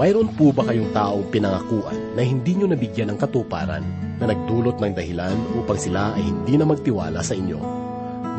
Mayroon 0.00 0.32
po 0.32 0.48
ba 0.48 0.64
kayong 0.64 0.96
taong 0.96 1.28
pinangakuan 1.28 2.16
na 2.16 2.24
hindi 2.24 2.56
nyo 2.56 2.72
nabigyan 2.72 3.12
ng 3.12 3.20
katuparan 3.20 3.84
na 4.16 4.32
nagdulot 4.32 4.80
ng 4.80 4.96
dahilan 4.96 5.36
upang 5.60 5.76
sila 5.76 6.16
ay 6.16 6.24
hindi 6.24 6.56
na 6.56 6.64
magtiwala 6.64 7.20
sa 7.20 7.36
inyo? 7.36 7.60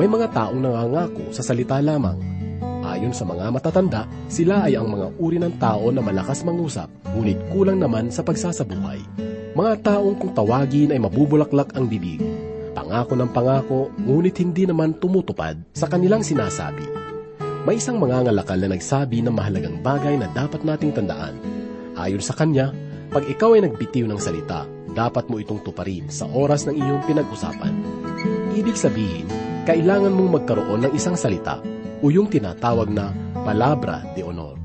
May 0.02 0.10
mga 0.10 0.34
taong 0.34 0.58
nangangako 0.58 1.30
sa 1.30 1.46
salita 1.46 1.78
lamang. 1.78 2.18
Ayon 2.82 3.14
sa 3.14 3.30
mga 3.30 3.54
matatanda, 3.54 4.10
sila 4.26 4.66
ay 4.66 4.74
ang 4.74 4.90
mga 4.90 5.14
uri 5.22 5.38
ng 5.38 5.62
tao 5.62 5.94
na 5.94 6.02
malakas 6.02 6.42
mangusap, 6.42 6.90
ngunit 7.14 7.38
kulang 7.54 7.78
naman 7.78 8.10
sa 8.10 8.26
pagsasabuhay. 8.26 8.98
Mga 9.54 9.86
taong 9.86 10.18
kung 10.18 10.34
tawagin 10.34 10.90
ay 10.90 10.98
mabubulaklak 10.98 11.78
ang 11.78 11.86
bibig. 11.86 12.26
Pangako 12.74 13.14
ng 13.14 13.30
pangako, 13.30 13.94
ngunit 14.02 14.34
hindi 14.42 14.66
naman 14.66 14.98
tumutupad 14.98 15.62
sa 15.78 15.86
kanilang 15.86 16.26
sinasabi. 16.26 17.11
May 17.62 17.78
isang 17.78 18.02
mangangalakal 18.02 18.58
na 18.58 18.74
nagsabi 18.74 19.22
ng 19.22 19.38
mahalagang 19.38 19.86
bagay 19.86 20.18
na 20.18 20.26
dapat 20.34 20.66
nating 20.66 20.98
tandaan. 20.98 21.38
Ayon 21.94 22.18
sa 22.18 22.34
kanya, 22.34 22.74
pag 23.14 23.22
ikaw 23.30 23.54
ay 23.54 23.62
nagbitiw 23.62 24.10
ng 24.10 24.18
salita, 24.18 24.66
dapat 24.98 25.30
mo 25.30 25.38
itong 25.38 25.62
tuparin 25.62 26.10
sa 26.10 26.26
oras 26.26 26.66
ng 26.66 26.74
iyong 26.74 27.06
pinag-usapan. 27.06 27.70
Ibig 28.58 28.74
sabihin, 28.74 29.30
kailangan 29.70 30.10
mong 30.10 30.42
magkaroon 30.42 30.90
ng 30.90 30.94
isang 30.98 31.14
salita 31.14 31.62
o 32.02 32.10
yung 32.10 32.34
tinatawag 32.34 32.90
na 32.90 33.14
palabra 33.46 34.10
de 34.18 34.26
honor. 34.26 34.58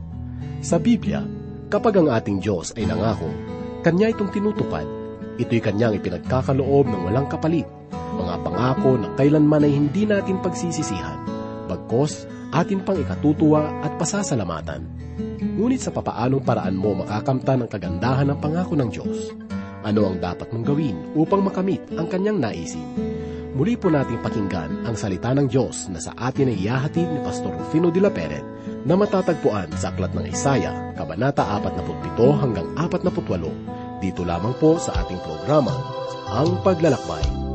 Sa 0.65 0.81
Biblia, 0.81 1.21
kapag 1.69 2.01
ang 2.01 2.09
ating 2.09 2.41
Diyos 2.41 2.73
ay 2.81 2.89
nangako, 2.89 3.29
Kanya 3.85 4.09
itong 4.09 4.33
tinutupad. 4.33 4.89
Ito'y 5.37 5.61
Kanyang 5.61 6.01
ipinagkakaloob 6.01 6.89
ng 6.89 7.13
walang 7.13 7.29
kapalit, 7.29 7.69
mga 7.93 8.41
pangako 8.41 8.97
na 8.97 9.13
kailanman 9.21 9.69
ay 9.69 9.73
hindi 9.77 10.09
natin 10.09 10.41
pagsisisihan, 10.41 11.21
bagkos 11.69 12.25
atin 12.63 12.81
pang 12.81 12.97
ikatutuwa 12.97 13.85
at 13.85 13.93
pasasalamatan. 14.01 14.85
Ngunit 15.57 15.81
sa 15.81 15.93
papaanong 15.93 16.45
paraan 16.45 16.77
mo 16.77 16.97
makakamta 16.97 17.57
ng 17.57 17.69
kagandahan 17.69 18.29
ng 18.33 18.39
pangako 18.41 18.77
ng 18.77 18.91
Diyos? 18.93 19.33
Ano 19.85 20.09
ang 20.09 20.19
dapat 20.19 20.51
mong 20.51 20.67
gawin 20.67 20.97
upang 21.15 21.45
makamit 21.45 21.85
ang 21.95 22.09
kanyang 22.09 22.41
naisin? 22.41 22.85
Muli 23.57 23.73
po 23.81 23.89
nating 23.89 24.21
pakinggan 24.21 24.85
ang 24.85 24.97
salita 25.01 25.33
ng 25.33 25.49
Diyos 25.49 25.89
na 25.89 25.97
sa 25.97 26.13
atin 26.13 26.53
ay 26.53 26.61
iyahatid 26.61 27.09
ni 27.09 27.21
Pastor 27.25 27.57
Rufino 27.57 27.89
de 27.89 28.05
la 28.05 28.13
Peret 28.13 28.45
na 28.85 29.01
matatagpuan 29.01 29.73
sa 29.81 29.97
Aklat 29.97 30.13
ng 30.13 30.29
Isaya, 30.29 30.93
Kabanata 30.93 31.49
47 31.57 32.21
hanggang 32.37 32.69
48, 32.77 34.05
dito 34.05 34.23
lamang 34.29 34.53
po 34.61 34.77
sa 34.77 34.93
ating 35.01 35.21
programa, 35.25 35.73
Ang 36.37 36.61
Paglalakbay. 36.61 37.46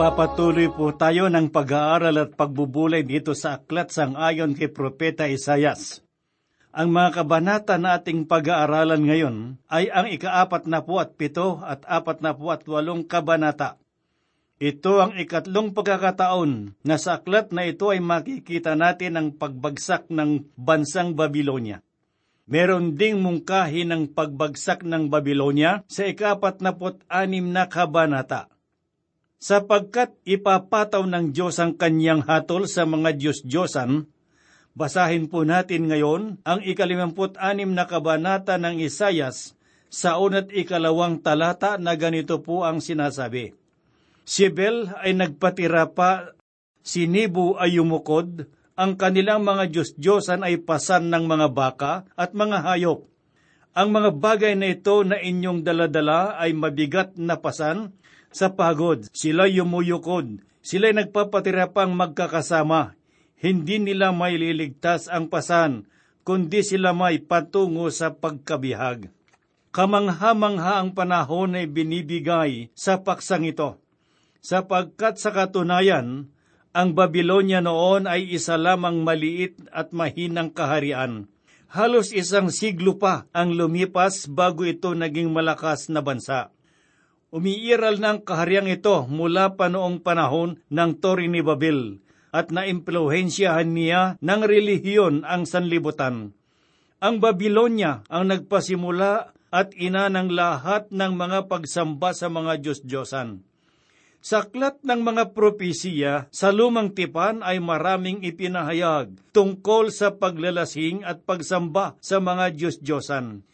Magpapatuloy 0.00 0.72
po 0.72 0.96
tayo 0.96 1.28
ng 1.28 1.52
pag-aaral 1.52 2.16
at 2.24 2.32
pagbubulay 2.32 3.04
dito 3.04 3.36
sa 3.36 3.60
aklat 3.60 3.92
sang 3.92 4.16
ayon 4.16 4.56
kay 4.56 4.72
Propeta 4.72 5.28
Isayas. 5.28 6.00
Ang 6.72 6.96
mga 6.96 7.20
kabanata 7.20 7.76
na 7.76 8.00
ating 8.00 8.24
pag-aaralan 8.24 9.04
ngayon 9.04 9.36
ay 9.68 9.92
ang 9.92 10.08
ikaapat 10.08 10.64
na 10.72 10.80
po 10.80 11.04
at 11.04 11.20
pito 11.20 11.60
at 11.60 11.84
apat 11.84 12.24
na 12.24 12.32
po 12.32 12.48
at 12.48 12.64
walong 12.64 13.04
kabanata. 13.04 13.76
Ito 14.56 15.04
ang 15.04 15.12
ikatlong 15.20 15.76
pagkakataon 15.76 16.80
na 16.80 16.96
sa 16.96 17.20
aklat 17.20 17.52
na 17.52 17.68
ito 17.68 17.92
ay 17.92 18.00
makikita 18.00 18.80
natin 18.80 19.20
ang 19.20 19.28
pagbagsak 19.36 20.08
ng 20.08 20.48
bansang 20.56 21.12
Babilonia. 21.12 21.84
Meron 22.48 22.96
ding 22.96 23.20
mungkahi 23.20 23.84
ng 23.84 24.16
pagbagsak 24.16 24.80
ng 24.80 25.12
Babilonia 25.12 25.84
sa 25.92 26.08
ikapat 26.08 26.64
na 26.64 26.72
anim 27.12 27.52
na 27.52 27.68
kabanata 27.68 28.48
sapagkat 29.40 30.12
ipapataw 30.28 31.00
ng 31.08 31.32
Diyos 31.32 31.56
ang 31.56 31.72
kanyang 31.74 32.28
hatol 32.28 32.68
sa 32.68 32.84
mga 32.84 33.16
Diyos-Diyosan, 33.16 34.04
basahin 34.76 35.32
po 35.32 35.48
natin 35.48 35.88
ngayon 35.88 36.44
ang 36.44 36.60
ikalimamput-anim 36.60 37.72
na 37.72 37.88
kabanata 37.88 38.60
ng 38.60 38.84
Isayas 38.84 39.56
sa 39.90 40.20
unat 40.20 40.52
ikalawang 40.52 41.24
talata 41.24 41.80
na 41.80 41.96
ganito 41.96 42.38
po 42.44 42.62
ang 42.62 42.78
sinasabi. 42.78 43.56
Si 44.22 44.46
Bel 44.52 44.86
ay 45.02 45.16
nagpatira 45.16 45.90
pa, 45.90 46.36
si 46.84 47.10
Nibu 47.10 47.58
ay 47.58 47.80
yumukod, 47.80 48.46
ang 48.78 48.94
kanilang 48.94 49.42
mga 49.42 49.72
Diyos-Diyosan 49.72 50.46
ay 50.46 50.62
pasan 50.62 51.10
ng 51.10 51.24
mga 51.26 51.48
baka 51.50 52.06
at 52.14 52.36
mga 52.36 52.62
hayop. 52.62 53.08
Ang 53.74 53.88
mga 53.90 54.10
bagay 54.20 54.54
na 54.54 54.72
ito 54.72 55.02
na 55.02 55.18
inyong 55.18 55.66
daladala 55.66 56.38
ay 56.38 56.54
mabigat 56.54 57.18
na 57.18 57.36
pasan, 57.36 57.92
sa 58.30 58.54
pagod, 58.54 59.10
sila 59.10 59.50
yumuyukod, 59.50 60.42
sila 60.62 60.94
nagpapatira 60.94 61.74
pang 61.74 61.90
magkakasama. 61.94 62.94
Hindi 63.40 63.82
nila 63.82 64.14
may 64.14 64.38
liligtas 64.38 65.10
ang 65.10 65.26
pasan, 65.26 65.90
kundi 66.22 66.62
sila 66.62 66.94
may 66.94 67.18
patungo 67.18 67.90
sa 67.90 68.14
pagkabihag. 68.14 69.10
Kamangha-mangha 69.70 70.82
ang 70.82 70.94
panahon 70.94 71.54
ay 71.58 71.66
binibigay 71.70 72.70
sa 72.74 73.00
paksang 73.00 73.46
ito, 73.46 73.78
sapagkat 74.42 75.16
sa 75.16 75.30
katunayan, 75.30 76.30
ang 76.70 76.94
Babylonia 76.94 77.58
noon 77.58 78.06
ay 78.06 78.30
isa 78.30 78.54
lamang 78.54 79.02
maliit 79.02 79.58
at 79.74 79.90
mahinang 79.90 80.54
kaharian. 80.54 81.26
Halos 81.70 82.14
isang 82.14 82.50
siglo 82.50 82.98
pa 82.98 83.26
ang 83.34 83.54
lumipas 83.54 84.26
bago 84.26 84.66
ito 84.66 84.94
naging 84.94 85.30
malakas 85.30 85.90
na 85.90 86.02
bansa. 86.02 86.50
Umiiral 87.30 88.02
ng 88.02 88.26
kahariang 88.26 88.66
ito 88.66 89.06
mula 89.06 89.54
pa 89.54 89.70
noong 89.70 90.02
panahon 90.02 90.58
ng 90.66 90.90
Tori 90.98 91.30
ni 91.30 91.46
Babel 91.46 92.02
at 92.34 92.50
naimpluhensyahan 92.50 93.70
niya 93.70 94.18
ng 94.18 94.42
relihiyon 94.42 95.22
ang 95.22 95.46
sanlibutan. 95.46 96.34
Ang 96.98 97.22
Babylonia 97.22 98.02
ang 98.10 98.34
nagpasimula 98.34 99.30
at 99.54 99.74
ina 99.78 100.10
ng 100.10 100.30
lahat 100.30 100.90
ng 100.90 101.12
mga 101.14 101.46
pagsamba 101.46 102.14
sa 102.18 102.26
mga 102.26 102.58
Diyos-Diyosan. 102.66 103.46
Sa 104.20 104.44
aklat 104.44 104.82
ng 104.84 105.00
mga 105.00 105.32
propesiya 105.32 106.28
sa 106.28 106.52
lumang 106.52 106.92
tipan 106.92 107.46
ay 107.46 107.62
maraming 107.62 108.20
ipinahayag 108.20 109.16
tungkol 109.32 109.88
sa 109.88 110.12
paglalasing 110.12 111.06
at 111.08 111.24
pagsamba 111.24 111.94
sa 112.02 112.18
mga 112.18 112.52
Diyos-Diyosan. 112.52 113.46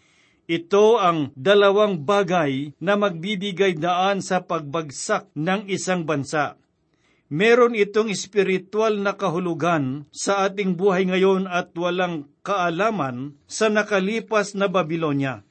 Ito 0.46 1.02
ang 1.02 1.34
dalawang 1.34 2.06
bagay 2.06 2.78
na 2.78 2.94
magbibigay 2.94 3.74
daan 3.74 4.22
sa 4.22 4.46
pagbagsak 4.46 5.34
ng 5.34 5.66
isang 5.66 6.06
bansa. 6.06 6.54
Meron 7.26 7.74
itong 7.74 8.14
espiritual 8.14 9.02
na 9.02 9.18
kahulugan 9.18 10.06
sa 10.14 10.46
ating 10.46 10.78
buhay 10.78 11.10
ngayon 11.10 11.50
at 11.50 11.74
walang 11.74 12.30
kaalaman 12.46 13.34
sa 13.50 13.66
nakalipas 13.66 14.54
na 14.54 14.70
Babilonya. 14.70 15.42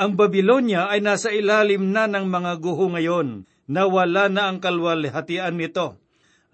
Ang 0.00 0.16
Babilonya 0.16 0.88
ay 0.88 1.04
nasa 1.04 1.28
ilalim 1.28 1.92
na 1.92 2.08
ng 2.08 2.24
mga 2.24 2.52
guho 2.64 2.88
ngayon 2.88 3.44
na 3.68 3.84
wala 3.84 4.32
na 4.32 4.48
ang 4.48 4.64
kalwalhatian 4.64 5.60
nito. 5.60 6.00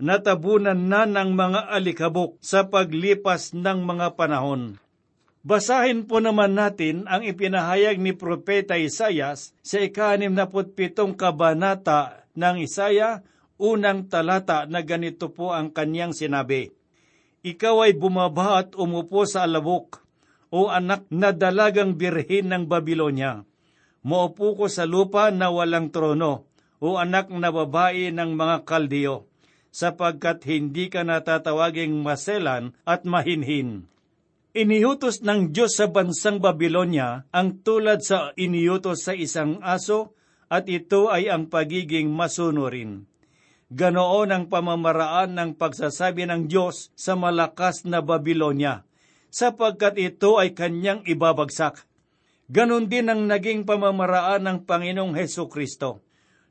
Natabunan 0.02 0.90
na 0.90 1.06
ng 1.06 1.38
mga 1.38 1.70
alikabok 1.70 2.42
sa 2.42 2.66
paglipas 2.66 3.54
ng 3.54 3.86
mga 3.86 4.18
panahon. 4.18 4.82
Basahin 5.46 6.10
po 6.10 6.18
naman 6.18 6.58
natin 6.58 7.06
ang 7.06 7.22
ipinahayag 7.22 8.02
ni 8.02 8.10
Propeta 8.10 8.74
Isayas 8.74 9.54
sa 9.62 9.78
ika-67 9.78 11.14
kabanata 11.14 12.26
ng 12.34 12.58
Isaya, 12.58 13.22
unang 13.54 14.10
talata 14.10 14.66
na 14.66 14.82
ganito 14.82 15.30
po 15.30 15.54
ang 15.54 15.70
kanyang 15.70 16.10
sinabi. 16.10 16.74
Ikaw 17.46 17.86
ay 17.86 17.92
bumaba 17.94 18.66
at 18.66 18.74
umupo 18.74 19.22
sa 19.30 19.46
alabok, 19.46 20.02
o 20.50 20.66
anak 20.74 21.06
na 21.14 21.30
dalagang 21.30 21.94
birhin 21.94 22.50
ng 22.50 22.66
Babilonya. 22.66 23.46
Maupo 24.02 24.58
ko 24.58 24.66
sa 24.66 24.90
lupa 24.90 25.30
na 25.30 25.54
walang 25.54 25.94
trono, 25.94 26.50
o 26.82 26.98
anak 26.98 27.30
na 27.30 27.54
babae 27.54 28.10
ng 28.10 28.34
mga 28.34 28.66
kaldiyo, 28.66 29.30
sapagkat 29.70 30.42
hindi 30.50 30.90
ka 30.90 31.06
natatawaging 31.06 31.94
maselan 32.02 32.74
at 32.82 33.06
mahinhin. 33.06 33.86
Iniutos 34.58 35.22
ng 35.22 35.54
Diyos 35.54 35.78
sa 35.78 35.86
bansang 35.86 36.42
Babilonya 36.42 37.30
ang 37.30 37.62
tulad 37.62 38.02
sa 38.02 38.34
iniutos 38.34 39.06
sa 39.06 39.14
isang 39.14 39.62
aso 39.62 40.18
at 40.50 40.66
ito 40.66 41.14
ay 41.14 41.30
ang 41.30 41.46
pagiging 41.46 42.10
masunurin. 42.10 43.06
Ganoon 43.70 44.34
ang 44.34 44.44
pamamaraan 44.50 45.38
ng 45.38 45.50
pagsasabi 45.54 46.26
ng 46.26 46.50
Diyos 46.50 46.90
sa 46.98 47.14
malakas 47.14 47.86
na 47.86 48.02
Babilonya, 48.02 48.82
sapagkat 49.30 49.94
ito 49.94 50.42
ay 50.42 50.58
kanyang 50.58 51.06
ibabagsak. 51.06 51.86
Ganon 52.50 52.90
din 52.90 53.14
ang 53.14 53.30
naging 53.30 53.62
pamamaraan 53.62 54.42
ng 54.42 54.58
Panginoong 54.66 55.14
Heso 55.14 55.46
Kristo. 55.46 56.02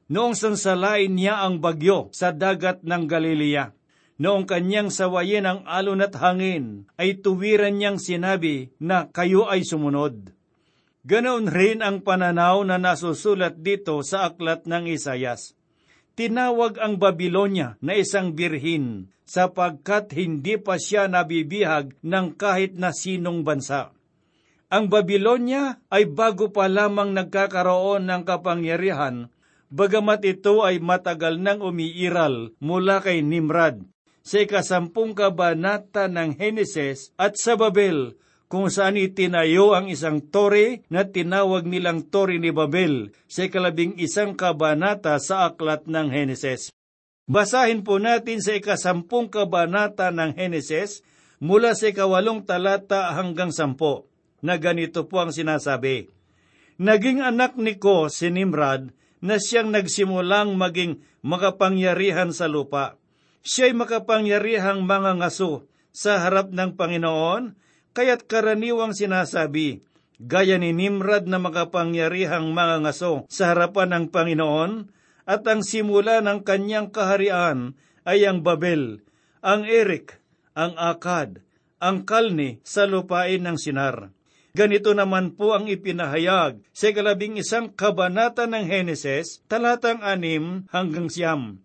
Noong 0.08 0.32
sansalain 0.32 1.12
niya 1.12 1.44
ang 1.44 1.60
bagyo 1.60 2.08
sa 2.16 2.32
dagat 2.32 2.88
ng 2.88 3.04
Galilea, 3.04 3.76
noong 4.18 4.50
kanyang 4.50 4.90
sawayin 4.90 5.46
ang 5.46 5.62
alon 5.70 6.02
at 6.02 6.18
hangin, 6.18 6.90
ay 6.98 7.22
tuwiran 7.22 7.78
niyang 7.78 8.02
sinabi 8.02 8.74
na 8.82 9.10
kayo 9.10 9.46
ay 9.46 9.62
sumunod. 9.62 10.34
Ganoon 11.08 11.48
rin 11.48 11.80
ang 11.80 12.04
pananaw 12.04 12.68
na 12.68 12.76
nasusulat 12.76 13.64
dito 13.64 13.96
sa 14.04 14.28
aklat 14.28 14.68
ng 14.68 14.92
Isayas. 14.92 15.56
Tinawag 16.18 16.82
ang 16.82 16.98
Babilonya 17.00 17.80
na 17.80 17.96
isang 17.96 18.34
birhin 18.34 19.08
sapagkat 19.24 20.12
hindi 20.18 20.60
pa 20.60 20.76
siya 20.82 21.08
nabibihag 21.08 21.96
ng 22.04 22.36
kahit 22.36 22.76
na 22.76 22.92
sinong 22.92 23.48
bansa. 23.48 23.94
Ang 24.68 24.92
Babilonya 24.92 25.80
ay 25.88 26.12
bago 26.12 26.52
pa 26.52 26.68
lamang 26.68 27.16
nagkakaroon 27.16 28.04
ng 28.04 28.28
kapangyarihan, 28.28 29.32
bagamat 29.72 30.28
ito 30.28 30.66
ay 30.66 30.84
matagal 30.84 31.40
nang 31.40 31.64
umiiral 31.64 32.52
mula 32.60 33.00
kay 33.00 33.24
Nimrod 33.24 33.88
sa 34.28 34.44
ikasampung 34.44 35.16
kabanata 35.16 36.12
ng 36.12 36.36
Heneses 36.36 37.16
at 37.16 37.40
sa 37.40 37.56
Babel, 37.56 38.20
kung 38.52 38.68
saan 38.68 39.00
itinayo 39.00 39.72
ang 39.72 39.88
isang 39.88 40.20
tore 40.20 40.84
na 40.92 41.08
tinawag 41.08 41.64
nilang 41.64 42.04
tore 42.12 42.36
ni 42.36 42.52
Babel 42.52 43.16
sa 43.32 43.48
ikalabing 43.48 43.96
isang 43.96 44.36
kabanata 44.36 45.16
sa 45.24 45.48
aklat 45.48 45.88
ng 45.88 46.12
Heneses. 46.12 46.76
Basahin 47.28 47.88
po 47.88 48.04
natin 48.04 48.44
sa 48.44 48.56
ikasampung 48.56 49.32
kabanata 49.32 50.12
ng 50.12 50.36
Heneses 50.36 51.08
mula 51.40 51.72
sa 51.72 51.88
ikawalong 51.88 52.44
talata 52.44 53.16
hanggang 53.16 53.56
sampo 53.56 54.12
na 54.44 54.60
ganito 54.60 55.08
po 55.08 55.24
ang 55.24 55.32
sinasabi. 55.32 56.12
Naging 56.84 57.24
anak 57.24 57.56
ni 57.56 57.80
Ko 57.80 58.12
si 58.12 58.28
Nimrod 58.28 58.92
na 59.24 59.40
siyang 59.40 59.72
nagsimulang 59.72 60.56
maging 60.60 61.00
makapangyarihan 61.24 62.36
sa 62.36 62.52
lupa. 62.52 63.00
Siya'y 63.48 63.72
makapangyarihang 63.72 64.84
mga 64.84 65.24
ngaso 65.24 65.72
sa 65.96 66.20
harap 66.20 66.52
ng 66.52 66.76
Panginoon, 66.76 67.56
kaya't 67.96 68.28
karaniwang 68.28 68.92
sinasabi, 68.92 69.88
gaya 70.20 70.60
ni 70.60 70.76
Nimrod 70.76 71.32
na 71.32 71.40
makapangyarihang 71.40 72.52
mga 72.52 72.84
ngaso 72.84 73.24
sa 73.32 73.56
harapan 73.56 73.96
ng 73.96 74.06
Panginoon, 74.12 74.92
at 75.24 75.48
ang 75.48 75.64
simula 75.64 76.20
ng 76.20 76.44
kanyang 76.44 76.92
kaharian 76.92 77.80
ay 78.04 78.28
ang 78.28 78.44
Babel, 78.44 79.00
ang 79.40 79.64
Erik, 79.64 80.20
ang 80.52 80.76
Akad, 80.76 81.40
ang 81.80 82.04
Kalni 82.04 82.60
sa 82.68 82.84
lupain 82.84 83.40
ng 83.48 83.56
Sinar. 83.56 84.12
Ganito 84.52 84.92
naman 84.92 85.40
po 85.40 85.56
ang 85.56 85.72
ipinahayag 85.72 86.60
sa 86.76 86.88
kalabing 86.92 87.40
isang 87.40 87.72
kabanata 87.72 88.44
ng 88.44 88.68
Heneses, 88.68 89.40
talatang 89.48 90.04
anim 90.04 90.68
hanggang 90.68 91.08
siyam. 91.08 91.64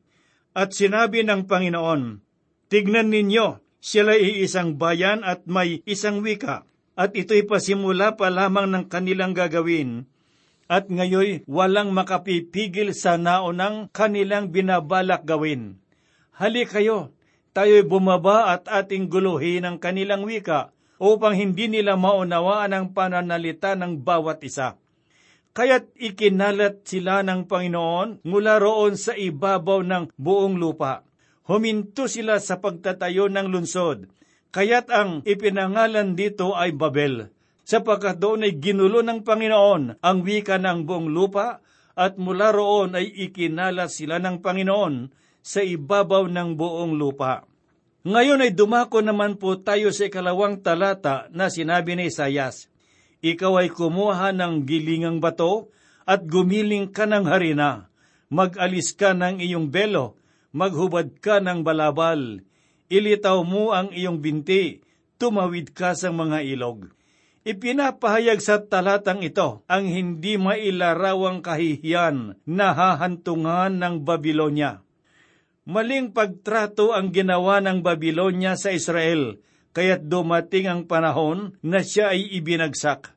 At 0.52 0.76
sinabi 0.76 1.24
ng 1.24 1.48
Panginoon, 1.48 2.20
Tignan 2.68 3.08
ninyo, 3.08 3.60
sila 3.80 4.16
ay 4.16 4.44
isang 4.44 4.76
bayan 4.76 5.24
at 5.24 5.48
may 5.48 5.80
isang 5.88 6.20
wika, 6.20 6.68
at 6.92 7.16
ito'y 7.16 7.48
pasimula 7.48 8.20
pa 8.20 8.28
lamang 8.28 8.68
ng 8.68 8.84
kanilang 8.88 9.32
gagawin, 9.32 10.04
at 10.68 10.92
ngayoy 10.92 11.44
walang 11.48 11.92
makapipigil 11.96 12.92
sa 12.92 13.16
naunang 13.16 13.88
kanilang 13.92 14.52
binabalak 14.52 15.24
gawin. 15.24 15.80
Hali 16.36 16.68
kayo, 16.68 17.12
tayo'y 17.56 17.84
bumaba 17.84 18.52
at 18.52 18.68
ating 18.68 19.08
guluhin 19.08 19.64
ang 19.68 19.76
kanilang 19.80 20.24
wika 20.24 20.72
upang 21.00 21.36
hindi 21.36 21.68
nila 21.68 21.96
maunawaan 21.96 22.72
ang 22.72 22.86
pananalita 22.92 23.72
ng 23.76 24.00
bawat 24.00 24.40
isa. 24.44 24.80
Kaya't 25.52 25.92
ikinalat 26.00 26.88
sila 26.88 27.20
ng 27.20 27.44
Panginoon 27.44 28.24
mula 28.24 28.56
roon 28.56 28.96
sa 28.96 29.12
ibabaw 29.12 29.84
ng 29.84 30.04
buong 30.16 30.56
lupa. 30.56 31.04
Huminto 31.44 32.08
sila 32.08 32.40
sa 32.40 32.56
pagtatayo 32.56 33.28
ng 33.28 33.52
lunsod, 33.52 34.08
kaya't 34.48 34.88
ang 34.88 35.20
ipinangalan 35.28 36.16
dito 36.16 36.56
ay 36.56 36.72
Babel, 36.72 37.28
sapagkat 37.68 38.16
doon 38.16 38.48
ay 38.48 38.56
ginulo 38.56 39.04
ng 39.04 39.20
Panginoon 39.20 40.00
ang 40.00 40.18
wika 40.24 40.56
ng 40.56 40.88
buong 40.88 41.12
lupa, 41.12 41.60
at 41.92 42.16
mula 42.16 42.48
roon 42.48 42.96
ay 42.96 43.12
ikinalat 43.28 43.92
sila 43.92 44.16
ng 44.16 44.40
Panginoon 44.40 45.12
sa 45.44 45.60
ibabaw 45.60 46.32
ng 46.32 46.56
buong 46.56 46.96
lupa. 46.96 47.44
Ngayon 48.08 48.40
ay 48.40 48.56
dumako 48.56 49.04
naman 49.04 49.36
po 49.36 49.60
tayo 49.60 49.92
sa 49.92 50.08
ikalawang 50.08 50.64
talata 50.64 51.28
na 51.28 51.52
sinabi 51.52 51.92
ni 51.92 52.08
Isayas, 52.08 52.71
ikaw 53.22 53.62
ay 53.62 53.70
kumuha 53.70 54.34
ng 54.34 54.66
gilingang 54.66 55.22
bato 55.22 55.70
at 56.02 56.26
gumiling 56.26 56.90
ka 56.90 57.06
ng 57.06 57.30
harina. 57.30 57.86
Mag-alis 58.28 58.98
ka 58.98 59.14
ng 59.14 59.38
iyong 59.38 59.70
belo, 59.70 60.18
maghubad 60.50 61.22
ka 61.22 61.38
ng 61.38 61.62
balabal. 61.62 62.42
Ilitaw 62.90 63.40
mo 63.46 63.70
ang 63.70 63.94
iyong 63.94 64.18
binti, 64.18 64.82
tumawid 65.22 65.70
ka 65.70 65.94
sa 65.94 66.10
mga 66.10 66.42
ilog. 66.42 66.90
Ipinapahayag 67.42 68.38
sa 68.38 68.62
talatang 68.62 69.22
ito 69.22 69.66
ang 69.66 69.86
hindi 69.86 70.38
mailarawang 70.38 71.42
kahihiyan 71.42 72.38
na 72.46 72.70
hahantungan 72.70 73.82
ng 73.82 74.06
Babilonya. 74.06 74.82
Maling 75.66 76.14
pagtrato 76.14 76.94
ang 76.94 77.10
ginawa 77.10 77.58
ng 77.62 77.82
Babilonya 77.82 78.54
sa 78.54 78.70
Israel, 78.70 79.42
kaya't 79.72 80.08
dumating 80.08 80.68
ang 80.68 80.82
panahon 80.84 81.56
na 81.64 81.80
siya 81.80 82.12
ay 82.12 82.28
ibinagsak. 82.38 83.12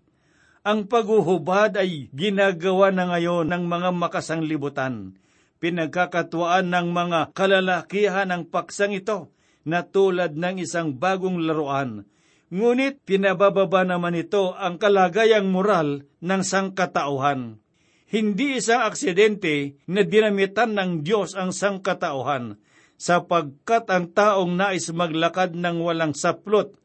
Ang 0.65 0.89
paghuhubad 0.89 1.77
ay 1.77 2.09
ginagawa 2.09 2.89
na 2.89 3.05
ngayon 3.13 3.45
ng 3.53 3.63
mga 3.69 3.89
makasanglibutan. 3.93 5.13
Pinagkakatuan 5.61 6.67
ng 6.73 6.89
mga 6.89 7.19
kalalakihan 7.37 8.33
ang 8.33 8.49
paksang 8.49 8.97
ito 8.97 9.29
na 9.61 9.85
tulad 9.85 10.33
ng 10.33 10.61
isang 10.61 10.97
bagong 10.97 11.37
laruan. 11.45 12.09
Ngunit 12.49 13.01
pinabababa 13.05 13.85
naman 13.85 14.17
ito 14.17 14.57
ang 14.57 14.77
kalagayang 14.81 15.49
moral 15.49 16.05
ng 16.21 16.41
sangkatauhan. 16.41 17.61
Hindi 18.05 18.61
isang 18.61 18.85
aksidente 18.85 19.81
na 19.89 20.05
dinamitan 20.05 20.77
ng 20.77 21.01
Diyos 21.01 21.33
ang 21.33 21.49
sangkatauhan, 21.49 22.61
sapagkat 22.95 23.87
ang 23.91 24.11
taong 24.11 24.55
nais 24.55 24.87
maglakad 24.91 25.55
ng 25.55 25.83
walang 25.83 26.15
saplot, 26.15 26.75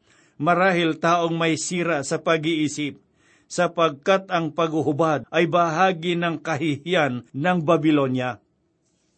marahil 0.41 0.97
taong 0.97 1.35
may 1.35 1.55
sira 1.55 2.01
sa 2.01 2.19
pag-iisip 2.19 3.01
sapagkat 3.51 4.31
ang 4.31 4.55
paghuhubad 4.55 5.27
ay 5.27 5.43
bahagi 5.51 6.15
ng 6.15 6.39
kahihiyan 6.39 7.27
ng 7.35 7.57
Babilonya. 7.67 8.39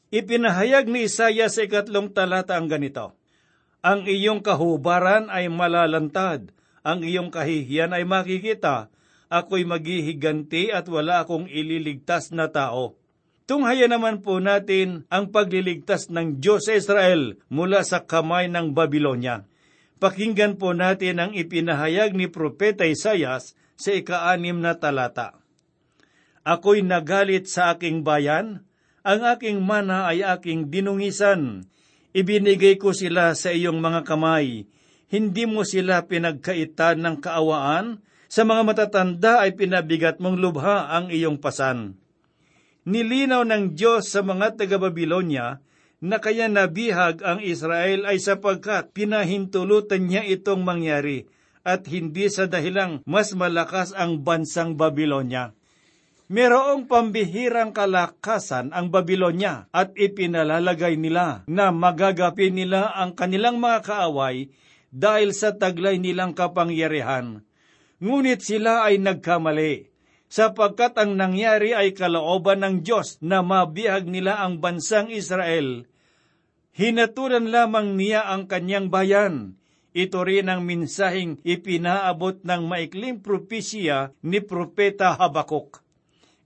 Ipinahayag 0.10 0.90
ni 0.90 1.06
Isaya 1.06 1.54
sa 1.54 1.62
ikatlong 1.62 2.10
talata 2.10 2.58
ang 2.58 2.66
ganito, 2.66 3.14
Ang 3.86 4.10
iyong 4.10 4.42
kahubaran 4.42 5.30
ay 5.30 5.54
malalantad, 5.54 6.50
ang 6.82 7.06
iyong 7.06 7.30
kahihiyan 7.30 7.94
ay 7.94 8.10
makikita, 8.10 8.90
ako'y 9.30 9.70
maghihiganti 9.70 10.74
at 10.74 10.90
wala 10.90 11.22
akong 11.22 11.46
ililigtas 11.46 12.34
na 12.34 12.50
tao. 12.50 12.98
Tunghaya 13.44 13.92
naman 13.92 14.24
po 14.24 14.40
natin 14.40 15.04
ang 15.12 15.28
pagliligtas 15.28 16.08
ng 16.08 16.40
Diyos 16.40 16.72
sa 16.72 16.80
Israel 16.80 17.36
mula 17.52 17.84
sa 17.84 18.08
kamay 18.08 18.48
ng 18.48 18.72
Babylonia. 18.72 19.44
Pakinggan 20.00 20.56
po 20.56 20.72
natin 20.72 21.20
ang 21.20 21.32
ipinahayag 21.36 22.16
ni 22.16 22.32
Propeta 22.32 22.88
Isayas 22.88 23.56
sa 23.76 23.92
ikaanim 23.92 24.64
na 24.64 24.80
talata. 24.80 25.36
Ako'y 26.44 26.84
nagalit 26.84 27.48
sa 27.52 27.76
aking 27.76 28.04
bayan, 28.04 28.64
ang 29.04 29.20
aking 29.28 29.60
mana 29.60 30.08
ay 30.08 30.24
aking 30.24 30.72
dinungisan. 30.72 31.68
Ibinigay 32.16 32.80
ko 32.80 32.96
sila 32.96 33.36
sa 33.36 33.52
iyong 33.52 33.80
mga 33.80 34.08
kamay. 34.08 34.68
Hindi 35.12 35.44
mo 35.44 35.68
sila 35.68 36.08
pinagkaitan 36.08 37.04
ng 37.04 37.16
kaawaan, 37.20 38.00
sa 38.32 38.48
mga 38.48 38.62
matatanda 38.66 39.44
ay 39.44 39.54
pinabigat 39.54 40.18
mong 40.24 40.40
lubha 40.40 40.90
ang 40.90 41.12
iyong 41.12 41.38
pasan. 41.38 42.03
Nilinaw 42.84 43.48
ng 43.48 43.80
Diyos 43.80 44.12
sa 44.12 44.20
mga 44.20 44.60
taga-Babylonia 44.60 45.64
na 46.04 46.20
kaya 46.20 46.52
nabihag 46.52 47.24
ang 47.24 47.40
Israel 47.40 48.04
ay 48.04 48.20
sapagkat 48.20 48.92
pinahintulutan 48.92 50.04
niya 50.04 50.28
itong 50.28 50.68
mangyari 50.68 51.24
at 51.64 51.88
hindi 51.88 52.28
sa 52.28 52.44
dahilang 52.44 53.00
mas 53.08 53.32
malakas 53.32 53.96
ang 53.96 54.20
bansang 54.20 54.76
Babylonia. 54.76 55.56
Merong 56.28 56.92
pambihirang 56.92 57.72
kalakasan 57.72 58.76
ang 58.76 58.92
Babylonia 58.92 59.72
at 59.72 59.96
ipinalalagay 59.96 61.00
nila 61.00 61.48
na 61.48 61.72
magagapi 61.72 62.52
nila 62.52 62.92
ang 63.00 63.16
kanilang 63.16 63.64
mga 63.64 63.80
kaaway 63.88 64.52
dahil 64.92 65.32
sa 65.32 65.56
taglay 65.56 66.04
nilang 66.04 66.36
kapangyarihan. 66.36 67.48
Ngunit 68.04 68.44
sila 68.44 68.84
ay 68.84 69.00
nagkamali 69.00 69.93
sapagkat 70.34 70.98
ang 70.98 71.14
nangyari 71.14 71.78
ay 71.78 71.94
kalooban 71.94 72.66
ng 72.66 72.76
Diyos 72.82 73.22
na 73.22 73.46
mabihag 73.46 74.10
nila 74.10 74.42
ang 74.42 74.58
bansang 74.58 75.14
Israel. 75.14 75.86
Hinatulan 76.74 77.54
lamang 77.54 77.94
niya 77.94 78.26
ang 78.26 78.50
kanyang 78.50 78.90
bayan. 78.90 79.62
Ito 79.94 80.26
rin 80.26 80.50
ang 80.50 80.66
minsahing 80.66 81.38
ipinaabot 81.46 82.42
ng 82.42 82.66
maikling 82.66 83.22
propesya 83.22 84.10
ni 84.26 84.42
Propeta 84.42 85.14
Habakuk. 85.14 85.86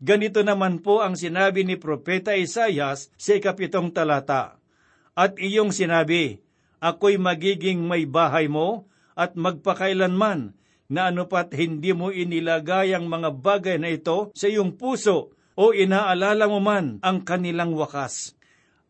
Ganito 0.03 0.43
naman 0.43 0.83
po 0.83 0.99
ang 0.99 1.15
sinabi 1.15 1.63
ni 1.63 1.79
Propeta 1.79 2.35
Isayas 2.35 3.07
sa 3.15 3.39
ikapitong 3.39 3.95
talata. 3.95 4.59
At 5.15 5.39
iyong 5.39 5.71
sinabi, 5.71 6.43
Ako'y 6.83 7.15
magiging 7.15 7.87
may 7.87 8.03
bahay 8.03 8.51
mo 8.51 8.91
at 9.15 9.39
magpakailanman 9.39 10.56
na 10.87 11.11
anupat 11.11 11.51
hindi 11.51 11.91
mo 11.91 12.11
inilagay 12.11 12.95
ang 12.95 13.11
mga 13.11 13.29
bagay 13.35 13.77
na 13.79 13.91
ito 13.91 14.31
sa 14.31 14.47
iyong 14.47 14.79
puso 14.79 15.35
o 15.57 15.75
inaalala 15.75 16.47
mo 16.47 16.63
man 16.63 17.03
ang 17.03 17.27
kanilang 17.27 17.75
wakas. 17.75 18.37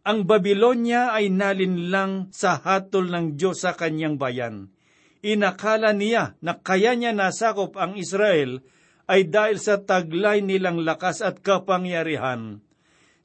Ang 0.08 0.24
Babylonia 0.24 1.12
ay 1.12 1.28
nalinlang 1.28 2.32
sa 2.32 2.56
hatol 2.64 3.12
ng 3.12 3.36
Diyos 3.36 3.60
sa 3.66 3.76
kanyang 3.76 4.16
bayan. 4.16 4.72
Inakala 5.20 5.92
niya 5.92 6.40
na 6.40 6.56
kaya 6.56 6.96
niya 6.96 7.12
nasakop 7.12 7.76
ang 7.76 8.00
Israel 8.00 8.64
ay 9.10 9.28
dahil 9.28 9.58
sa 9.60 9.82
taglay 9.82 10.40
nilang 10.40 10.84
lakas 10.84 11.20
at 11.20 11.44
kapangyarihan. 11.44 12.64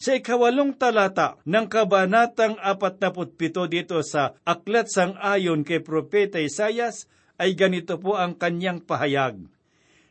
Sa 0.02 0.18
ikawalong 0.18 0.74
talata 0.74 1.38
ng 1.46 1.70
kabanatang 1.70 2.58
47 2.58 3.38
dito 3.70 4.02
sa 4.02 4.34
Aklat 4.42 4.90
sang 4.90 5.14
Ayon 5.22 5.62
kay 5.62 5.78
Propeta 5.78 6.42
Isayas 6.42 7.06
ay 7.40 7.56
ganito 7.56 7.96
po 7.96 8.18
ang 8.18 8.36
kanyang 8.36 8.82
pahayag. 8.84 9.40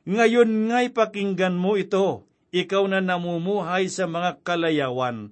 Ngayon 0.07 0.71
nga'y 0.71 0.89
pakinggan 0.93 1.53
mo 1.53 1.77
ito, 1.77 2.25
ikaw 2.49 2.83
na 2.89 2.99
namumuhay 2.99 3.87
sa 3.87 4.09
mga 4.09 4.41
kalayawan, 4.41 5.31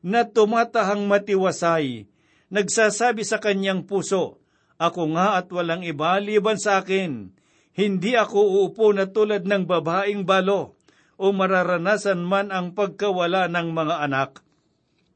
na 0.00 0.24
tumatahang 0.24 1.04
matiwasay, 1.04 2.08
nagsasabi 2.48 3.22
sa 3.26 3.42
kanyang 3.42 3.84
puso, 3.84 4.40
Ako 4.76 5.16
nga 5.16 5.40
at 5.40 5.48
walang 5.52 5.80
iba 5.84 6.20
liban 6.20 6.60
sa 6.60 6.84
akin, 6.84 7.32
hindi 7.76 8.12
ako 8.16 8.64
uupo 8.64 8.92
na 8.92 9.08
tulad 9.08 9.44
ng 9.44 9.64
babaeng 9.64 10.24
balo 10.24 10.76
o 11.16 11.32
mararanasan 11.32 12.20
man 12.20 12.52
ang 12.52 12.76
pagkawala 12.76 13.48
ng 13.48 13.68
mga 13.72 13.96
anak. 14.04 14.30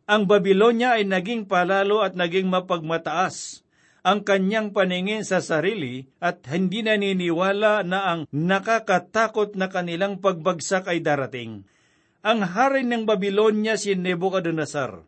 Ang 0.08 0.24
Babylonia 0.28 0.96
ay 0.96 1.04
naging 1.04 1.44
palalo 1.44 2.00
at 2.00 2.16
naging 2.16 2.48
mapagmataas 2.48 3.64
ang 4.00 4.24
kanyang 4.24 4.72
paningin 4.72 5.28
sa 5.28 5.44
sarili 5.44 6.08
at 6.24 6.44
hindi 6.48 6.80
naniniwala 6.80 7.84
na 7.84 7.98
ang 8.08 8.20
nakakatakot 8.32 9.56
na 9.60 9.68
kanilang 9.68 10.24
pagbagsak 10.24 10.88
ay 10.88 11.04
darating. 11.04 11.68
Ang 12.20 12.44
hari 12.44 12.84
ng 12.84 13.04
Babylonia 13.08 13.80
si 13.80 13.96
Nebuchadnezzar 13.96 15.04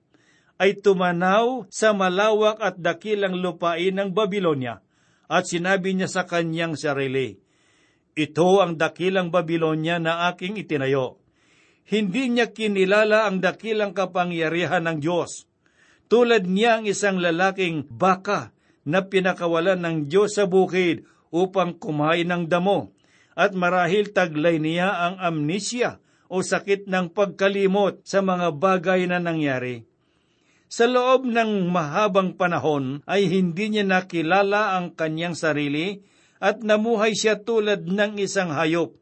ay 0.61 0.81
tumanaw 0.81 1.69
sa 1.73 1.93
malawak 1.97 2.61
at 2.61 2.81
dakilang 2.81 3.41
lupain 3.41 3.97
ng 3.97 4.13
Babylonia 4.13 4.81
at 5.33 5.49
sinabi 5.49 5.97
niya 5.97 6.13
sa 6.13 6.29
kanyang 6.29 6.77
sarili, 6.77 7.41
Ito 8.13 8.61
ang 8.61 8.77
dakilang 8.77 9.33
Babylonia 9.33 9.97
na 9.97 10.29
aking 10.29 10.61
itinayo. 10.61 11.17
Hindi 11.89 12.29
niya 12.29 12.53
kinilala 12.53 13.25
ang 13.25 13.41
dakilang 13.41 13.97
kapangyarihan 13.97 14.85
ng 14.85 15.01
Diyos. 15.01 15.49
Tulad 16.13 16.45
niya 16.45 16.81
ang 16.81 16.85
isang 16.85 17.17
lalaking 17.17 17.89
baka 17.89 18.52
na 18.83 19.07
pinakawalan 19.07 19.79
ng 19.79 19.97
Diyos 20.11 20.39
sa 20.39 20.47
bukid 20.47 21.07
upang 21.33 21.79
kumain 21.79 22.29
ng 22.29 22.45
damo, 22.51 22.93
at 23.33 23.57
marahil 23.57 24.13
taglay 24.13 24.61
niya 24.61 24.93
ang 25.09 25.17
amnesia 25.17 26.03
o 26.29 26.45
sakit 26.45 26.89
ng 26.89 27.13
pagkalimot 27.13 28.05
sa 28.05 28.21
mga 28.21 28.53
bagay 28.57 29.09
na 29.09 29.21
nangyari. 29.21 29.85
Sa 30.73 30.89
loob 30.89 31.29
ng 31.29 31.69
mahabang 31.69 32.33
panahon 32.33 33.05
ay 33.05 33.29
hindi 33.29 33.69
niya 33.69 33.85
nakilala 33.85 34.77
ang 34.81 34.97
kanyang 34.97 35.37
sarili 35.37 36.01
at 36.41 36.65
namuhay 36.65 37.13
siya 37.13 37.45
tulad 37.45 37.85
ng 37.85 38.17
isang 38.17 38.49
hayop. 38.49 38.97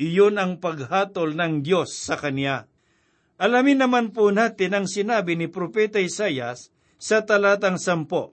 Iyon 0.00 0.40
ang 0.40 0.56
paghatol 0.56 1.36
ng 1.36 1.60
Diyos 1.60 1.92
sa 1.92 2.16
kanya. 2.16 2.64
Alamin 3.36 3.84
naman 3.84 4.16
po 4.16 4.32
natin 4.32 4.72
ang 4.72 4.86
sinabi 4.88 5.36
ni 5.36 5.52
Propeta 5.52 6.00
Isayas 6.00 6.72
sa 6.96 7.20
talatang 7.20 7.76
sampo. 7.76 8.32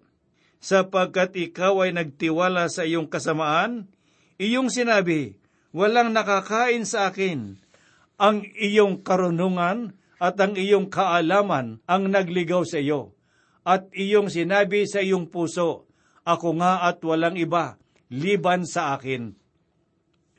Sapagkat 0.59 1.39
ikaw 1.39 1.87
ay 1.87 1.95
nagtiwala 1.95 2.67
sa 2.67 2.83
iyong 2.83 3.07
kasamaan, 3.07 3.87
iyong 4.35 4.67
sinabi, 4.67 5.39
walang 5.71 6.11
nakakain 6.11 6.83
sa 6.83 7.07
akin. 7.07 7.55
Ang 8.19 8.43
iyong 8.59 8.99
karunungan 8.99 9.95
at 10.19 10.35
ang 10.35 10.59
iyong 10.59 10.91
kaalaman 10.91 11.79
ang 11.87 12.03
nagligaw 12.11 12.67
sa 12.67 12.83
iyo. 12.83 13.15
At 13.63 13.87
iyong 13.95 14.27
sinabi 14.27 14.83
sa 14.83 14.99
iyong 14.99 15.31
puso, 15.31 15.87
Ako 16.27 16.59
nga 16.59 16.83
at 16.83 16.99
walang 17.07 17.39
iba, 17.39 17.79
liban 18.11 18.67
sa 18.67 18.99
akin. 18.99 19.39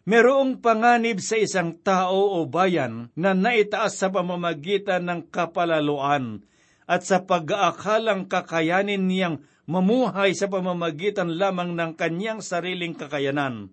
Merong 0.05 0.61
panganib 0.61 1.25
sa 1.25 1.41
isang 1.41 1.77
tao 1.81 2.37
o 2.37 2.45
bayan 2.45 3.09
na 3.17 3.33
naitaas 3.33 3.97
sa 3.97 4.12
pamamagitan 4.12 5.07
ng 5.09 5.21
kapalaluan 5.33 6.45
at 6.91 7.07
sa 7.07 7.23
pag-aakalang 7.23 8.27
kakayanin 8.27 9.07
niyang 9.07 9.37
mamuhay 9.69 10.33
sa 10.33 10.49
pamamagitan 10.49 11.37
lamang 11.37 11.76
ng 11.76 11.93
kanyang 11.99 12.40
sariling 12.40 12.97
kakayanan. 12.97 13.73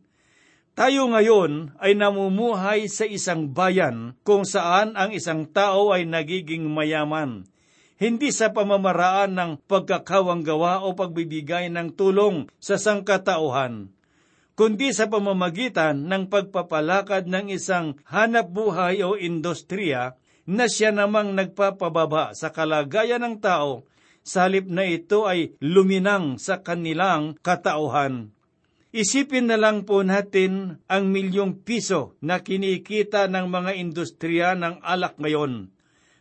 Tayo 0.78 1.10
ngayon 1.10 1.74
ay 1.82 1.98
namumuhay 1.98 2.86
sa 2.86 3.10
isang 3.10 3.50
bayan 3.50 4.14
kung 4.22 4.46
saan 4.46 4.94
ang 4.94 5.10
isang 5.10 5.50
tao 5.50 5.90
ay 5.90 6.06
nagiging 6.06 6.70
mayaman, 6.70 7.50
hindi 7.98 8.30
sa 8.30 8.54
pamamaraan 8.54 9.34
ng 9.34 9.52
pagkakawanggawa 9.66 10.86
o 10.86 10.94
pagbibigay 10.94 11.74
ng 11.74 11.98
tulong 11.98 12.46
sa 12.62 12.78
sangkatauhan, 12.78 13.90
kundi 14.54 14.94
sa 14.94 15.10
pamamagitan 15.10 16.06
ng 16.06 16.30
pagpapalakad 16.30 17.26
ng 17.26 17.50
isang 17.58 17.98
hanap 18.06 18.54
buhay 18.54 19.02
o 19.02 19.18
industriya 19.18 20.14
na 20.46 20.70
siya 20.70 20.94
namang 20.94 21.34
nagpapababa 21.34 22.38
sa 22.38 22.54
kalagayan 22.54 23.26
ng 23.26 23.42
tao 23.42 23.82
salip 24.28 24.68
na 24.68 24.84
ito 24.84 25.24
ay 25.24 25.56
luminang 25.64 26.36
sa 26.36 26.60
kanilang 26.60 27.40
katauhan. 27.40 28.36
Isipin 28.92 29.48
na 29.48 29.56
lang 29.56 29.88
po 29.88 30.04
natin 30.04 30.84
ang 30.92 31.08
milyong 31.08 31.64
piso 31.64 32.20
na 32.20 32.44
kinikita 32.44 33.32
ng 33.32 33.48
mga 33.48 33.72
industriya 33.80 34.60
ng 34.60 34.84
alak 34.84 35.16
ngayon. 35.16 35.72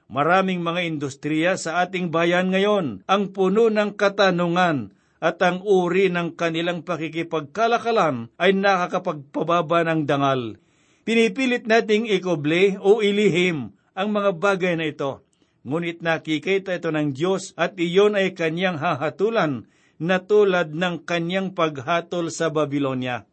Maraming 0.06 0.62
mga 0.62 0.86
industriya 0.86 1.58
sa 1.58 1.82
ating 1.82 2.14
bayan 2.14 2.54
ngayon 2.54 3.02
ang 3.10 3.34
puno 3.34 3.66
ng 3.66 3.98
katanungan 3.98 4.94
at 5.18 5.42
ang 5.42 5.66
uri 5.66 6.12
ng 6.14 6.38
kanilang 6.38 6.86
pakikipagkalakalan 6.86 8.30
ay 8.38 8.54
nakakapagpababa 8.54 9.82
ng 9.82 10.06
dangal. 10.06 10.62
Pinipilit 11.02 11.66
nating 11.66 12.06
ikoble 12.06 12.78
o 12.78 13.02
ilihim 13.02 13.74
ang 13.98 14.08
mga 14.14 14.30
bagay 14.38 14.74
na 14.78 14.86
ito. 14.86 15.25
Ngunit 15.66 15.98
nakikita 15.98 16.78
ito 16.78 16.94
ng 16.94 17.10
Diyos 17.10 17.50
at 17.58 17.74
iyon 17.74 18.14
ay 18.14 18.38
kanyang 18.38 18.78
hahatulan 18.78 19.66
na 19.98 20.22
tulad 20.22 20.70
ng 20.70 21.02
kanyang 21.02 21.58
paghatol 21.58 22.30
sa 22.30 22.54
Babylonia. 22.54 23.26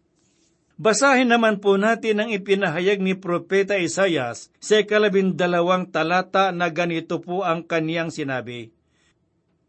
Basahin 0.74 1.30
naman 1.30 1.62
po 1.62 1.78
natin 1.78 2.26
ang 2.26 2.34
ipinahayag 2.34 2.98
ni 3.06 3.14
Propeta 3.14 3.78
Isayas 3.78 4.50
sa 4.58 4.82
ikalabindalawang 4.82 5.94
talata 5.94 6.50
na 6.50 6.74
ganito 6.74 7.22
po 7.22 7.46
ang 7.46 7.62
kaniyang 7.62 8.10
sinabi. 8.10 8.74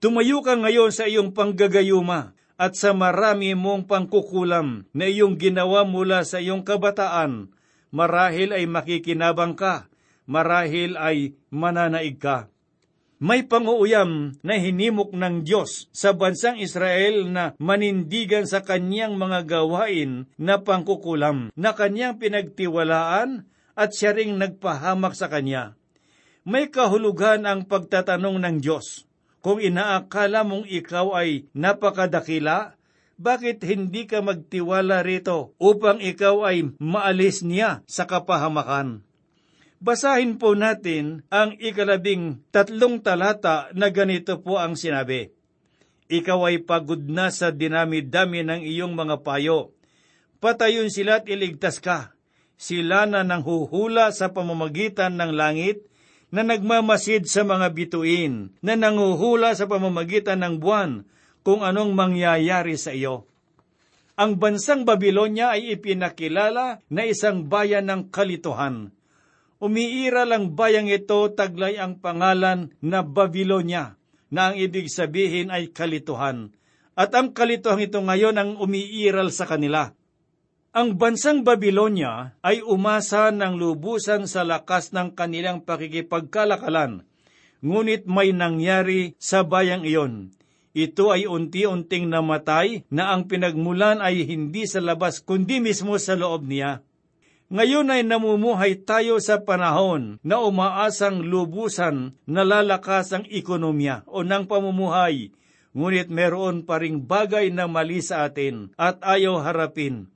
Tumayo 0.01 0.41
ka 0.41 0.57
ngayon 0.57 0.89
sa 0.89 1.05
iyong 1.05 1.37
panggagayuma 1.37 2.33
at 2.57 2.81
sa 2.81 2.97
marami 2.97 3.53
mong 3.53 3.85
pangkukulam 3.85 4.89
na 4.97 5.05
iyong 5.05 5.37
ginawa 5.37 5.85
mula 5.85 6.25
sa 6.25 6.41
iyong 6.41 6.65
kabataan, 6.65 7.53
marahil 7.93 8.57
ay 8.57 8.65
makikinabang 8.65 9.53
ka, 9.53 9.93
marahil 10.25 10.97
ay 10.97 11.37
mananaig 11.53 12.17
ka. 12.17 12.54
May 13.23 13.47
panguuyam 13.47 14.35
na 14.43 14.59
hinimok 14.59 15.15
ng 15.15 15.47
Diyos 15.47 15.87
sa 15.95 16.11
bansang 16.11 16.59
Israel 16.59 17.31
na 17.31 17.55
manindigan 17.63 18.43
sa 18.43 18.67
kanyang 18.67 19.15
mga 19.15 19.47
gawain 19.47 20.27
na 20.35 20.59
pangkukulam 20.59 21.55
na 21.55 21.71
kanyang 21.79 22.19
pinagtiwalaan 22.19 23.47
at 23.79 23.91
siya 23.95 24.19
ring 24.19 24.35
nagpahamak 24.35 25.15
sa 25.15 25.31
kanya. 25.31 25.79
May 26.43 26.69
kahulugan 26.69 27.47
ang 27.47 27.71
pagtatanong 27.71 28.43
ng 28.43 28.57
Diyos. 28.61 29.07
Kung 29.45 29.63
inaakala 29.63 30.43
mong 30.43 30.67
ikaw 30.67 31.15
ay 31.15 31.47
napakadakila, 31.55 32.75
bakit 33.15 33.63
hindi 33.63 34.11
ka 34.11 34.27
magtiwala 34.27 35.07
rito 35.07 35.55
upang 35.63 36.03
ikaw 36.03 36.51
ay 36.51 36.75
maalis 36.83 37.47
niya 37.47 37.87
sa 37.87 38.11
kapahamakan? 38.11 39.07
Basahin 39.85 40.41
po 40.41 40.57
natin 40.57 41.29
ang 41.29 41.61
ikalabing 41.61 42.41
tatlong 42.49 43.05
talata 43.05 43.69
na 43.77 43.93
ganito 43.93 44.41
po 44.41 44.57
ang 44.57 44.81
sinabi. 44.81 45.29
Ikaw 46.09 46.41
ay 46.49 46.65
pagod 46.65 47.05
na 47.05 47.29
sa 47.29 47.53
dinami-dami 47.53 48.49
ng 48.49 48.65
iyong 48.65 48.97
mga 48.97 49.21
payo. 49.21 49.77
Patayon 50.41 50.89
sila 50.89 51.21
at 51.21 51.29
iligtas 51.29 51.85
ka. 51.85 52.17
Sila 52.57 53.05
na 53.05 53.29
nanghuhula 53.29 54.09
sa 54.17 54.33
pamamagitan 54.33 55.21
ng 55.21 55.37
langit, 55.37 55.85
na 56.33 56.41
nagmamasid 56.41 57.29
sa 57.29 57.45
mga 57.45 57.77
bituin, 57.77 58.57
na 58.65 58.81
nanguhula 58.81 59.53
sa 59.53 59.69
pamamagitan 59.69 60.41
ng 60.49 60.65
buwan, 60.65 61.05
kung 61.45 61.61
anong 61.61 61.93
mangyayari 61.93 62.81
sa 62.81 62.97
iyo. 62.97 63.29
Ang 64.17 64.41
bansang 64.41 64.89
Babylonia 64.89 65.53
ay 65.53 65.77
ipinakilala 65.77 66.81
na 66.89 67.03
isang 67.05 67.53
bayan 67.53 67.85
ng 67.93 68.09
kalituhan 68.09 68.94
umiiral 69.65 70.29
ang 70.29 70.53
bayang 70.53 70.93
ito 70.93 71.33
taglay 71.33 71.81
ang 71.81 71.97
pangalan 71.97 72.69
na 72.85 73.01
Babylonia, 73.01 73.97
na 74.29 74.53
ang 74.53 74.55
ibig 74.61 74.93
sabihin 74.93 75.49
ay 75.49 75.73
kalituhan. 75.73 76.53
At 76.93 77.17
ang 77.17 77.33
kalituhan 77.33 77.81
ito 77.81 77.97
ngayon 77.99 78.37
ang 78.37 78.51
umiiral 78.61 79.33
sa 79.33 79.49
kanila. 79.49 79.97
Ang 80.77 81.01
bansang 81.01 81.47
Babylonia 81.47 82.37
ay 82.45 82.61
umasa 82.61 83.33
ng 83.33 83.57
lubusan 83.57 84.29
sa 84.29 84.45
lakas 84.45 84.93
ng 84.93 85.17
kanilang 85.17 85.65
pakikipagkalakalan, 85.65 87.07
ngunit 87.65 88.05
may 88.05 88.37
nangyari 88.37 89.17
sa 89.17 89.47
bayang 89.47 89.87
iyon. 89.87 90.35
Ito 90.75 91.15
ay 91.15 91.31
unti-unting 91.31 92.11
namatay 92.11 92.83
na 92.91 93.15
ang 93.15 93.31
pinagmulan 93.31 94.03
ay 94.03 94.27
hindi 94.27 94.67
sa 94.67 94.83
labas 94.83 95.23
kundi 95.23 95.63
mismo 95.63 95.95
sa 96.03 96.19
loob 96.19 96.43
niya. 96.51 96.83
Ngayon 97.55 97.87
ay 97.87 98.03
namumuhay 98.03 98.83
tayo 98.83 99.23
sa 99.23 99.47
panahon 99.47 100.19
na 100.27 100.43
umaasang 100.43 101.23
lubusan 101.23 102.19
na 102.27 102.43
lalakas 102.43 103.15
ang 103.15 103.23
ekonomiya 103.31 104.03
o 104.11 104.27
ng 104.27 104.51
pamumuhay, 104.51 105.31
ngunit 105.71 106.11
meron 106.11 106.67
pa 106.67 106.83
ring 106.83 107.07
bagay 107.07 107.55
na 107.55 107.71
mali 107.71 108.03
sa 108.03 108.27
atin 108.27 108.75
at 108.75 108.99
ayaw 109.07 109.39
harapin. 109.39 110.11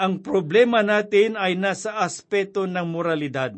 Ang 0.00 0.24
problema 0.24 0.80
natin 0.80 1.36
ay 1.36 1.60
nasa 1.60 2.00
aspeto 2.00 2.64
ng 2.64 2.88
moralidad. 2.88 3.52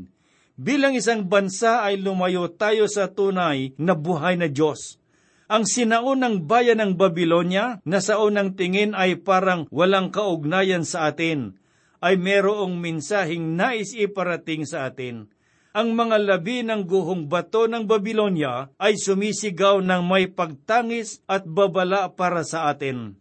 Bilang 0.58 0.98
isang 0.98 1.22
bansa 1.22 1.86
ay 1.86 2.02
lumayo 2.02 2.50
tayo 2.50 2.90
sa 2.90 3.14
tunay 3.14 3.78
na 3.78 3.94
buhay 3.94 4.42
na 4.42 4.50
Diyos. 4.50 4.98
Ang 5.46 5.70
sinaunang 5.70 6.50
bayan 6.50 6.82
ng 6.82 6.92
Babylonia 6.98 7.78
na 7.86 8.02
sa 8.02 8.18
unang 8.18 8.58
tingin 8.58 8.90
ay 8.90 9.22
parang 9.22 9.70
walang 9.70 10.10
kaugnayan 10.10 10.82
sa 10.82 11.14
atin 11.14 11.59
ay 12.00 12.16
merong 12.16 12.80
minsahing 12.80 13.54
nais 13.54 13.92
iparating 13.92 14.64
sa 14.64 14.88
atin. 14.88 15.28
Ang 15.70 15.94
mga 15.94 16.18
labi 16.18 16.66
ng 16.66 16.82
guhong 16.82 17.30
bato 17.30 17.70
ng 17.70 17.86
Babylonia 17.86 18.74
ay 18.74 18.98
sumisigaw 18.98 19.78
ng 19.78 20.02
may 20.02 20.26
pagtangis 20.26 21.22
at 21.30 21.46
babala 21.46 22.10
para 22.18 22.42
sa 22.42 22.66
atin. 22.66 23.14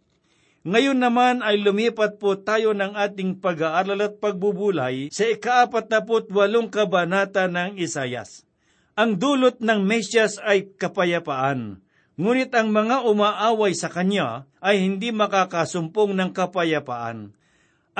Ngayon 0.66 0.98
naman 0.98 1.46
ay 1.46 1.62
lumipat 1.62 2.18
po 2.18 2.36
tayo 2.36 2.74
ng 2.74 2.98
ating 2.98 3.38
pag-aaral 3.38 4.02
at 4.02 4.18
pagbubulay 4.18 5.08
sa 5.14 5.30
ikaapat 5.30 5.88
na 5.88 6.02
walong 6.04 6.68
kabanata 6.68 7.46
ng 7.46 7.78
Isayas. 7.78 8.44
Ang 8.98 9.16
dulot 9.16 9.62
ng 9.62 9.80
Mesyas 9.86 10.36
ay 10.42 10.68
kapayapaan, 10.76 11.80
ngunit 12.20 12.52
ang 12.52 12.74
mga 12.74 13.08
umaaway 13.08 13.72
sa 13.72 13.88
kanya 13.88 14.44
ay 14.60 14.82
hindi 14.84 15.14
makakasumpong 15.14 16.12
ng 16.18 16.30
kapayapaan 16.34 17.32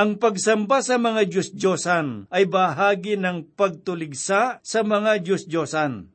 ang 0.00 0.16
pagsamba 0.16 0.80
sa 0.80 0.96
mga 0.96 1.28
Diyos-Diyosan 1.28 2.32
ay 2.32 2.48
bahagi 2.48 3.20
ng 3.20 3.52
pagtuligsa 3.52 4.56
sa 4.64 4.80
mga 4.80 5.20
Diyos-Diyosan. 5.20 6.08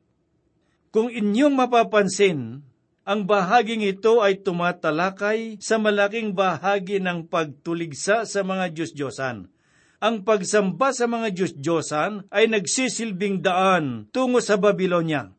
Kung 0.90 1.06
inyong 1.06 1.54
mapapansin, 1.54 2.66
ang 3.06 3.20
bahaging 3.30 3.86
ito 3.86 4.26
ay 4.26 4.42
tumatalakay 4.42 5.62
sa 5.62 5.78
malaking 5.78 6.34
bahagi 6.34 6.98
ng 6.98 7.30
pagtuligsa 7.30 8.26
sa 8.26 8.40
mga 8.42 8.74
Diyos-Diyosan. 8.74 9.54
Ang 10.02 10.16
pagsamba 10.26 10.90
sa 10.90 11.06
mga 11.06 11.30
Diyos-Diyosan 11.30 12.26
ay 12.34 12.50
nagsisilbing 12.50 13.38
daan 13.38 14.10
tungo 14.10 14.42
sa 14.42 14.58
Babylonia. 14.58 15.30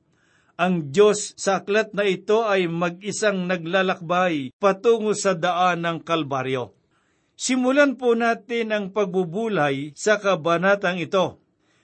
Ang 0.56 0.96
Diyos 0.96 1.36
sa 1.36 1.60
aklat 1.60 1.92
na 1.92 2.08
ito 2.08 2.48
ay 2.48 2.72
mag-isang 2.72 3.44
naglalakbay 3.44 4.56
patungo 4.56 5.12
sa 5.12 5.36
daan 5.36 5.84
ng 5.84 6.00
Kalbaryo. 6.00 6.77
Simulan 7.38 8.02
po 8.02 8.18
natin 8.18 8.74
ang 8.74 8.86
pagbubulay 8.90 9.94
sa 9.94 10.18
kabanatang 10.18 10.98
ito 10.98 11.38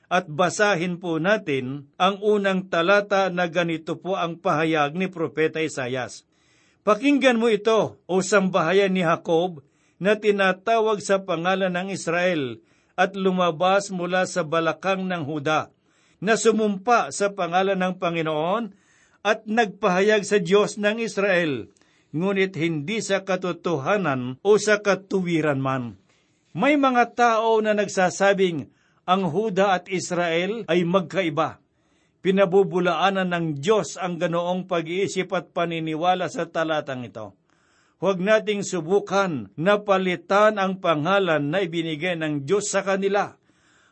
at 0.09 0.25
basahin 0.25 0.97
po 0.97 1.21
natin 1.21 1.93
ang 2.01 2.17
unang 2.25 2.73
talata 2.73 3.29
na 3.29 3.45
ganito 3.45 4.01
po 4.01 4.17
ang 4.17 4.41
pahayag 4.41 4.97
ni 4.97 5.05
Propeta 5.13 5.61
Isayas. 5.61 6.25
Pakinggan 6.81 7.37
mo 7.37 7.53
ito, 7.53 8.01
o 8.09 8.13
sambahayan 8.25 8.97
ni 8.97 9.05
Jacob, 9.05 9.61
na 10.01 10.17
tinatawag 10.17 10.99
sa 11.05 11.21
pangalan 11.21 11.69
ng 11.69 11.93
Israel 11.93 12.57
at 12.97 13.13
lumabas 13.13 13.93
mula 13.93 14.25
sa 14.25 14.41
balakang 14.41 15.05
ng 15.05 15.21
Huda, 15.21 15.69
na 16.17 16.33
sumumpa 16.33 17.13
sa 17.13 17.29
pangalan 17.29 17.77
ng 17.77 17.93
Panginoon 18.01 18.73
at 19.21 19.45
nagpahayag 19.45 20.25
sa 20.25 20.41
Diyos 20.41 20.81
ng 20.81 20.97
Israel 20.97 21.72
ngunit 22.13 22.53
hindi 22.55 23.01
sa 23.01 23.25
katotohanan 23.25 24.37
o 24.45 24.55
sa 24.61 24.79
katuwiran 24.79 25.59
man. 25.59 25.97
May 26.53 26.77
mga 26.77 27.17
tao 27.17 27.57
na 27.59 27.73
nagsasabing 27.73 28.69
ang 29.09 29.27
Huda 29.27 29.75
at 29.75 29.89
Israel 29.89 30.63
ay 30.69 30.85
magkaiba. 30.85 31.59
Pinabubulaanan 32.23 33.35
ng 33.35 33.47
Diyos 33.59 33.99
ang 33.99 34.15
ganoong 34.15 34.69
pag-iisip 34.69 35.27
at 35.35 35.51
paniniwala 35.51 36.31
sa 36.31 36.47
talatang 36.47 37.03
ito. 37.03 37.35
Huwag 37.99 38.23
nating 38.23 38.63
subukan 38.63 39.51
na 39.59 39.81
palitan 39.83 40.55
ang 40.55 40.79
pangalan 40.79 41.51
na 41.51 41.65
ibinigay 41.65 42.15
ng 42.15 42.47
Diyos 42.47 42.71
sa 42.71 42.85
kanila. 42.85 43.35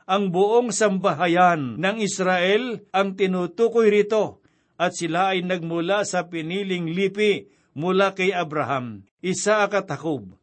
Ang 0.07 0.31
buong 0.31 0.71
sambahayan 0.71 1.75
ng 1.79 1.97
Israel 1.99 2.83
ang 2.95 3.19
tinutukoy 3.19 3.91
rito 3.91 4.43
at 4.79 4.95
sila 4.95 5.35
ay 5.35 5.43
nagmula 5.43 6.03
sa 6.07 6.27
piniling 6.27 6.91
lipi 6.91 7.47
mula 7.77 8.11
kay 8.11 8.35
Abraham, 8.35 9.07
Isaac 9.23 9.71
at 9.75 9.87
Jacob. 9.87 10.35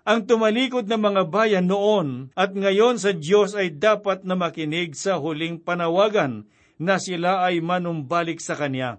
Ang 0.00 0.24
tumalikod 0.24 0.88
ng 0.88 0.96
mga 0.96 1.22
bayan 1.28 1.68
noon 1.68 2.32
at 2.32 2.56
ngayon 2.56 2.96
sa 2.96 3.12
Diyos 3.12 3.52
ay 3.52 3.76
dapat 3.76 4.24
na 4.24 4.32
makinig 4.32 4.96
sa 4.96 5.20
huling 5.20 5.60
panawagan 5.60 6.48
na 6.80 6.96
sila 6.96 7.44
ay 7.44 7.60
manumbalik 7.60 8.40
sa 8.40 8.56
Kanya. 8.56 8.96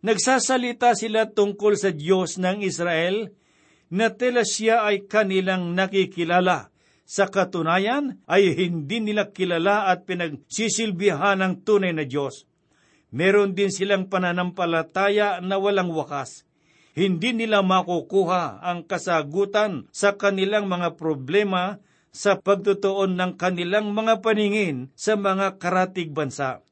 Nagsasalita 0.00 0.94
sila 0.96 1.28
tungkol 1.28 1.76
sa 1.76 1.90
Diyos 1.90 2.38
ng 2.38 2.62
Israel 2.62 3.34
na 3.90 4.14
tela 4.14 4.46
siya 4.46 4.86
ay 4.86 5.04
kanilang 5.10 5.74
nakikilala. 5.74 6.70
Sa 7.10 7.26
katunayan 7.26 8.22
ay 8.30 8.54
hindi 8.54 9.02
nila 9.02 9.34
kilala 9.34 9.90
at 9.90 10.06
pinagsisilbihan 10.06 11.42
ng 11.42 11.66
tunay 11.66 11.90
na 11.90 12.06
Diyos. 12.06 12.46
Meron 13.10 13.58
din 13.58 13.74
silang 13.74 14.06
pananampalataya 14.06 15.42
na 15.42 15.58
walang 15.58 15.90
wakas 15.90 16.46
hindi 16.94 17.30
nila 17.36 17.62
makukuha 17.62 18.62
ang 18.62 18.82
kasagutan 18.82 19.86
sa 19.94 20.18
kanilang 20.18 20.66
mga 20.66 20.98
problema 20.98 21.78
sa 22.10 22.38
pagtutuon 22.38 23.14
ng 23.14 23.38
kanilang 23.38 23.94
mga 23.94 24.18
paningin 24.18 24.90
sa 24.98 25.14
mga 25.14 25.62
karatig 25.62 26.10
bansa. 26.10 26.62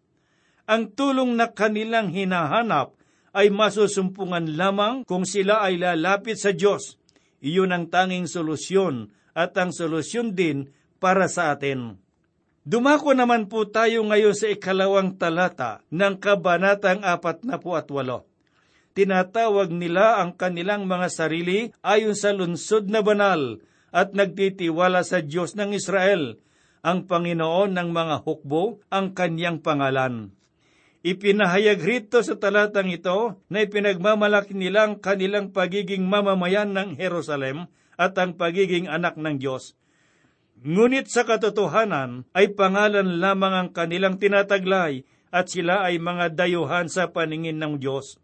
Ang 0.67 0.91
tulong 0.93 1.39
na 1.39 1.55
kanilang 1.55 2.11
hinahanap 2.11 2.99
ay 3.33 3.49
masusumpungan 3.55 4.59
lamang 4.59 5.07
kung 5.07 5.23
sila 5.23 5.63
ay 5.63 5.79
lalapit 5.79 6.37
sa 6.37 6.51
Diyos. 6.51 6.99
Iyon 7.39 7.71
ang 7.71 7.87
tanging 7.87 8.27
solusyon 8.27 9.15
at 9.31 9.55
ang 9.55 9.71
solusyon 9.71 10.35
din 10.35 10.75
para 10.99 11.31
sa 11.31 11.55
atin. 11.55 12.03
Dumako 12.67 13.15
naman 13.15 13.47
po 13.47 13.65
tayo 13.65 14.05
ngayon 14.05 14.35
sa 14.35 14.51
ikalawang 14.51 15.17
talata 15.17 15.81
ng 15.89 16.19
Kabanatang 16.21 17.01
48. 17.01 18.29
Tinatawag 18.99 19.71
nila 19.71 20.19
ang 20.19 20.35
kanilang 20.35 20.91
mga 20.91 21.07
sarili 21.07 21.71
ayon 21.87 22.19
sa 22.19 22.35
lunsod 22.35 22.91
na 22.91 22.99
banal 22.99 23.63
at 23.95 24.11
nagtitiwala 24.11 25.07
sa 25.07 25.23
Diyos 25.23 25.55
ng 25.55 25.71
Israel, 25.71 26.43
ang 26.83 27.07
Panginoon 27.07 27.79
ng 27.79 27.95
mga 27.95 28.27
hukbo, 28.27 28.83
ang 28.91 29.15
kanyang 29.15 29.63
pangalan. 29.63 30.35
Ipinahayag 31.07 31.79
rito 31.79 32.27
sa 32.27 32.43
talatang 32.43 32.91
ito 32.91 33.39
na 33.47 33.63
ipinagmamalaki 33.63 34.59
nila 34.59 34.91
ang 34.91 34.99
kanilang 34.99 35.55
pagiging 35.55 36.03
mamamayan 36.03 36.75
ng 36.75 36.99
Jerusalem 36.99 37.71
at 37.95 38.19
ang 38.19 38.35
pagiging 38.35 38.91
anak 38.91 39.15
ng 39.15 39.39
Diyos. 39.39 39.79
Ngunit 40.67 41.07
sa 41.07 41.23
katotohanan 41.23 42.27
ay 42.35 42.51
pangalan 42.51 43.23
lamang 43.23 43.55
ang 43.55 43.69
kanilang 43.71 44.19
tinataglay 44.19 45.07
at 45.31 45.47
sila 45.47 45.87
ay 45.87 46.03
mga 46.03 46.35
dayuhan 46.35 46.91
sa 46.91 47.15
paningin 47.15 47.63
ng 47.63 47.79
Diyos. 47.79 48.19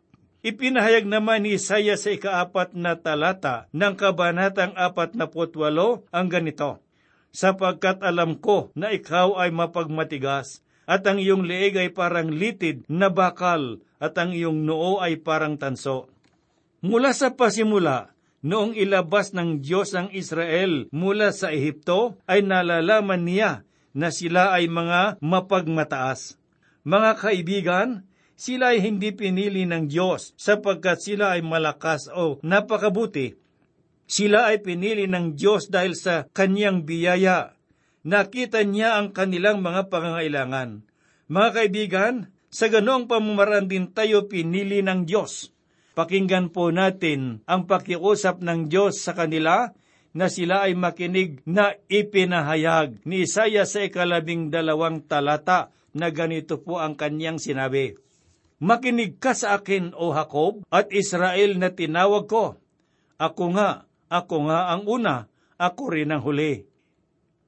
Ipinahayag 0.45 1.09
naman 1.09 1.49
ni 1.49 1.57
Isaiah 1.57 1.97
sa 1.97 2.13
ikaapat 2.13 2.77
na 2.77 3.01
talata 3.01 3.65
ng 3.73 3.97
kabanatang 3.97 4.77
apat 4.77 5.17
na 5.17 5.25
putwalo 5.25 6.05
ang 6.13 6.29
ganito, 6.29 6.85
Sapagkat 7.33 8.05
alam 8.05 8.37
ko 8.37 8.69
na 8.77 8.93
ikaw 8.93 9.41
ay 9.41 9.49
mapagmatigas, 9.49 10.61
at 10.85 11.01
ang 11.09 11.17
iyong 11.17 11.49
leeg 11.49 11.81
ay 11.81 11.89
parang 11.97 12.29
litid 12.29 12.85
na 12.93 13.09
bakal, 13.09 13.81
at 13.97 14.21
ang 14.21 14.37
iyong 14.37 14.69
noo 14.69 15.01
ay 15.01 15.17
parang 15.17 15.57
tanso. 15.57 16.13
Mula 16.85 17.17
sa 17.17 17.33
pasimula, 17.33 18.13
noong 18.45 18.77
ilabas 18.77 19.33
ng 19.33 19.65
Diyos 19.65 19.97
ang 19.97 20.13
Israel 20.13 20.93
mula 20.93 21.33
sa 21.33 21.57
Ehipto, 21.57 22.21
ay 22.29 22.45
nalalaman 22.45 23.25
niya 23.25 23.65
na 23.97 24.13
sila 24.13 24.53
ay 24.53 24.69
mga 24.69 25.25
mapagmataas. 25.25 26.37
Mga 26.85 27.11
kaibigan, 27.17 27.89
sila 28.35 28.75
ay 28.75 28.83
hindi 28.83 29.15
pinili 29.15 29.63
ng 29.63 29.87
Diyos 29.87 30.35
sapagkat 30.35 30.99
sila 31.03 31.39
ay 31.39 31.43
malakas 31.47 32.11
o 32.11 32.43
napakabuti. 32.43 33.39
Sila 34.05 34.53
ay 34.53 34.61
pinili 34.61 35.09
ng 35.09 35.39
Diyos 35.39 35.73
dahil 35.73 35.97
sa 35.97 36.29
kanyang 36.35 36.85
biyaya. 36.85 37.57
Nakita 38.05 38.61
niya 38.67 39.01
ang 39.01 39.17
kanilang 39.17 39.65
mga 39.65 39.89
pangangailangan. 39.89 40.85
Mga 41.33 41.51
kaibigan, 41.57 42.15
sa 42.55 42.71
ganoong 42.71 43.11
pamamaraan 43.11 43.67
din 43.67 43.91
tayo 43.91 44.31
pinili 44.31 44.85
ng 44.85 45.09
Diyos. 45.09 45.51
Pakinggan 45.99 46.55
po 46.55 46.71
natin 46.71 47.43
ang 47.51 47.67
pakiusap 47.67 48.45
ng 48.45 48.71
Diyos 48.71 49.03
sa 49.03 49.17
kanila 49.17 49.75
na 50.15 50.31
sila 50.31 50.67
ay 50.69 50.79
makinig 50.79 51.43
na 51.47 51.75
ipinahayag 51.91 53.03
ni 53.03 53.27
Isaiah 53.27 53.67
sa 53.67 53.83
ikalabing 53.83 54.55
dalawang 54.55 55.03
talata 55.03 55.75
na 55.95 56.15
ganito 56.15 56.63
po 56.63 56.79
ang 56.79 56.95
kanyang 56.95 57.43
sinabi. 57.43 57.99
Makinig 58.63 59.19
ka 59.19 59.35
sa 59.35 59.59
akin, 59.59 59.97
O 59.99 60.15
Jacob, 60.15 60.63
at 60.71 60.91
Israel 60.95 61.59
na 61.59 61.75
tinawag 61.75 62.31
ko. 62.31 62.55
Ako 63.19 63.45
nga, 63.59 63.87
ako 64.07 64.37
nga 64.51 64.71
ang 64.71 64.83
una, 64.87 65.27
ako 65.59 65.83
rin 65.95 66.15
ang 66.15 66.23
huli. 66.23 66.67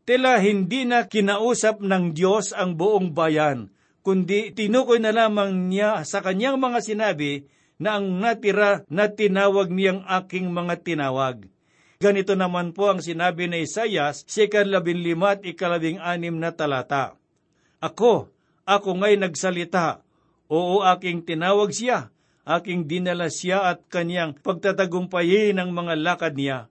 Tila 0.07 0.39
hindi 0.39 0.87
na 0.87 1.11
kinausap 1.11 1.83
ng 1.83 2.15
Diyos 2.15 2.55
ang 2.55 2.79
buong 2.79 3.11
bayan, 3.11 3.75
kundi 4.07 4.55
tinukoy 4.55 5.03
na 5.03 5.11
lamang 5.11 5.67
niya 5.67 6.07
sa 6.07 6.23
kanyang 6.23 6.63
mga 6.63 6.79
sinabi 6.79 7.51
na 7.83 7.99
ang 7.99 8.23
natira 8.23 8.87
na 8.87 9.11
tinawag 9.11 9.69
niyang 9.75 10.07
aking 10.07 10.55
mga 10.55 10.87
tinawag. 10.87 11.51
Ganito 11.99 12.39
naman 12.39 12.71
po 12.71 12.93
ang 12.93 13.03
sinabi 13.03 13.51
ni 13.51 13.67
Isayas 13.67 14.23
sa 14.29 14.47
ikalabing 14.47 15.03
lima 15.03 15.35
at 15.35 15.43
ikalabing 15.43 15.99
anim 15.99 16.39
na 16.39 16.55
talata. 16.55 17.19
Ako, 17.83 18.31
ako 18.63 18.91
nga'y 19.03 19.19
nagsalita, 19.19 20.06
oo 20.51 20.83
aking 20.83 21.27
tinawag 21.27 21.75
siya, 21.75 22.11
aking 22.47 22.87
dinala 22.87 23.27
siya 23.27 23.67
at 23.75 23.87
kanyang 23.91 24.39
pagtatagumpayin 24.39 25.59
ng 25.59 25.71
mga 25.75 25.95
lakad 25.99 26.35
niya. 26.39 26.71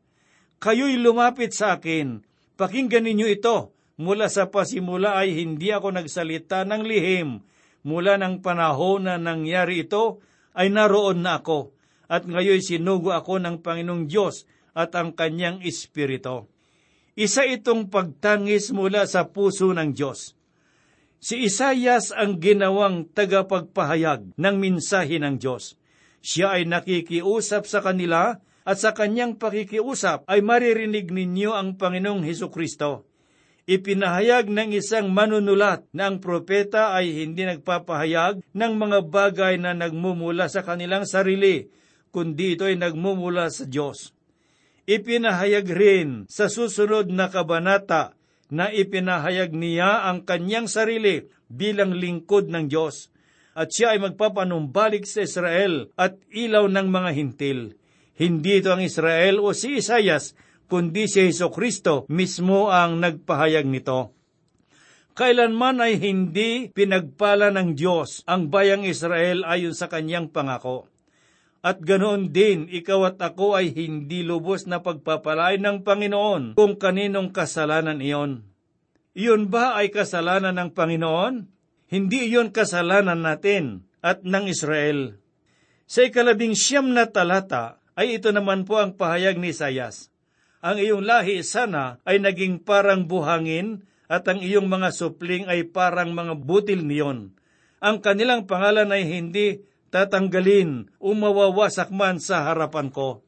Kayo'y 0.63 0.95
lumapit 0.95 1.51
sa 1.51 1.75
akin, 1.75 2.23
pakinggan 2.55 3.03
ninyo 3.03 3.27
ito, 3.27 3.75
mula 3.99 4.31
sa 4.31 4.47
pasimula 4.47 5.19
ay 5.19 5.35
hindi 5.35 5.71
ako 5.75 5.99
nagsalita 5.99 6.63
ng 6.63 6.83
lihim, 6.87 7.43
mula 7.83 8.15
ng 8.15 8.39
panahon 8.39 9.07
na 9.07 9.19
nangyari 9.19 9.83
ito, 9.83 10.23
ay 10.55 10.71
naroon 10.71 11.19
na 11.19 11.43
ako, 11.43 11.75
at 12.07 12.23
ngayon 12.23 12.63
sinugo 12.63 13.11
ako 13.11 13.43
ng 13.43 13.59
Panginoong 13.59 14.07
Diyos 14.07 14.47
at 14.71 14.95
ang 14.95 15.11
kanyang 15.11 15.59
Espiritu. 15.63 16.47
Isa 17.15 17.47
itong 17.47 17.87
pagtangis 17.87 18.75
mula 18.75 19.07
sa 19.07 19.27
puso 19.31 19.71
ng 19.71 19.95
Diyos. 19.95 20.35
Si 21.25 21.41
Isayas 21.41 22.13
ang 22.13 22.37
ginawang 22.37 23.09
tagapagpahayag 23.09 24.37
ng 24.37 24.55
minsahe 24.61 25.17
ng 25.17 25.41
Diyos. 25.41 25.73
Siya 26.21 26.53
ay 26.53 26.69
nakikiusap 26.69 27.65
sa 27.65 27.81
kanila 27.81 28.37
at 28.61 28.77
sa 28.77 28.93
kanyang 28.93 29.33
pakikiusap 29.41 30.29
ay 30.29 30.45
maririnig 30.45 31.09
ninyo 31.09 31.57
ang 31.57 31.81
Panginoong 31.81 32.21
Heso 32.29 32.53
Kristo. 32.53 33.09
Ipinahayag 33.65 34.53
ng 34.53 34.77
isang 34.77 35.09
manunulat 35.09 35.89
na 35.97 36.13
ang 36.13 36.21
propeta 36.21 36.93
ay 36.93 37.25
hindi 37.25 37.41
nagpapahayag 37.49 38.45
ng 38.45 38.73
mga 38.77 38.99
bagay 39.09 39.57
na 39.57 39.73
nagmumula 39.73 40.45
sa 40.45 40.61
kanilang 40.61 41.09
sarili, 41.09 41.65
kundi 42.13 42.53
ito 42.53 42.69
ay 42.69 42.77
nagmumula 42.77 43.49
sa 43.49 43.65
Diyos. 43.65 44.13
Ipinahayag 44.85 45.65
rin 45.73 46.29
sa 46.29 46.53
susunod 46.53 47.09
na 47.09 47.33
kabanata 47.33 48.13
na 48.53 48.69
ipinahayag 48.69 49.53
niya 49.53 50.05
ang 50.09 50.25
kanyang 50.25 50.69
sarili 50.69 51.25
bilang 51.49 51.93
lingkod 51.97 52.49
ng 52.49 52.69
Diyos 52.69 53.09
at 53.55 53.71
siya 53.71 53.95
ay 53.95 54.03
magpapanumbalik 54.03 55.07
sa 55.07 55.23
Israel 55.23 55.87
at 55.95 56.19
ilaw 56.29 56.67
ng 56.67 56.87
mga 56.91 57.09
hintil. 57.15 57.59
Hindi 58.19 58.59
ito 58.59 58.75
ang 58.75 58.83
Israel 58.83 59.39
o 59.39 59.55
si 59.55 59.79
Isayas, 59.79 60.35
kundi 60.67 61.07
si 61.07 61.23
Heso 61.23 61.47
Kristo 61.51 62.03
mismo 62.11 62.67
ang 62.67 62.99
nagpahayag 62.99 63.63
nito. 63.63 64.11
Kailanman 65.15 65.79
ay 65.79 65.95
hindi 65.95 66.67
pinagpala 66.67 67.47
ng 67.55 67.79
Diyos 67.79 68.27
ang 68.27 68.51
bayang 68.51 68.83
Israel 68.83 69.47
ayon 69.47 69.71
sa 69.71 69.87
kanyang 69.87 70.27
pangako. 70.27 70.91
At 71.65 71.81
ganoon 71.81 72.29
din, 72.29 72.69
ikaw 72.69 73.09
at 73.09 73.17
ako 73.17 73.57
ay 73.57 73.73
hindi 73.73 74.21
lubos 74.21 74.69
na 74.69 74.85
pagpapalain 74.85 75.65
ng 75.65 75.81
Panginoon 75.81 76.53
kung 76.53 76.77
kaninong 76.77 77.33
kasalanan 77.33 78.05
iyon. 78.05 78.45
Iyon 79.17 79.49
ba 79.49 79.73
ay 79.73 79.89
kasalanan 79.89 80.61
ng 80.61 80.77
Panginoon? 80.77 81.49
Hindi 81.89 82.29
iyon 82.29 82.53
kasalanan 82.53 83.25
natin 83.25 83.89
at 84.05 84.21
ng 84.21 84.45
Israel. 84.45 85.17
Sa 85.89 86.05
ikalabing 86.05 86.53
siyam 86.53 86.93
na 86.93 87.09
talata 87.09 87.81
ay 87.97 88.21
ito 88.21 88.29
naman 88.29 88.69
po 88.69 88.77
ang 88.77 88.93
pahayag 88.93 89.41
ni 89.41 89.49
Isayas. 89.49 90.13
Ang 90.61 90.85
iyong 90.85 91.01
lahi 91.01 91.41
sana 91.41 91.97
ay 92.05 92.21
naging 92.21 92.61
parang 92.61 93.09
buhangin 93.09 93.89
at 94.05 94.21
ang 94.29 94.37
iyong 94.37 94.69
mga 94.69 94.93
supling 94.93 95.49
ay 95.49 95.65
parang 95.65 96.13
mga 96.13 96.37
butil 96.37 96.85
niyon. 96.85 97.33
Ang 97.81 98.05
kanilang 98.05 98.45
pangalan 98.45 98.93
ay 98.93 99.01
hindi 99.01 99.65
tatanggalin 99.95 100.91
o 100.99 101.15
mawawasak 101.15 101.87
man 101.87 102.19
sa 102.19 102.51
harapan 102.51 102.91
ko. 102.91 103.23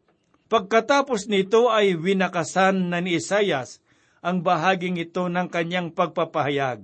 Pagkatapos 0.51 1.31
nito 1.31 1.71
ay 1.71 1.95
winakasan 1.95 2.91
na 2.91 2.99
ni 2.99 3.15
Isayas 3.15 3.79
ang 4.19 4.43
bahaging 4.43 4.99
ito 4.99 5.31
ng 5.31 5.47
kanyang 5.47 5.95
pagpapahayag. 5.95 6.83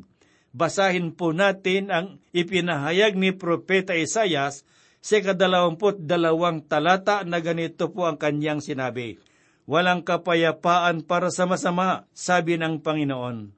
Basahin 0.56 1.12
po 1.12 1.36
natin 1.36 1.92
ang 1.92 2.24
ipinahayag 2.32 3.20
ni 3.20 3.36
Propeta 3.36 3.92
Isayas 3.92 4.64
sa 5.04 5.20
kadalawamput 5.20 6.08
dalawang 6.08 6.64
talata 6.64 7.28
na 7.28 7.44
ganito 7.44 7.92
po 7.92 8.08
ang 8.08 8.16
kanyang 8.16 8.64
sinabi. 8.64 9.20
Walang 9.68 10.08
kapayapaan 10.08 11.04
para 11.04 11.28
sa 11.28 11.44
masama, 11.44 12.08
sabi 12.16 12.56
ng 12.56 12.80
Panginoon. 12.80 13.52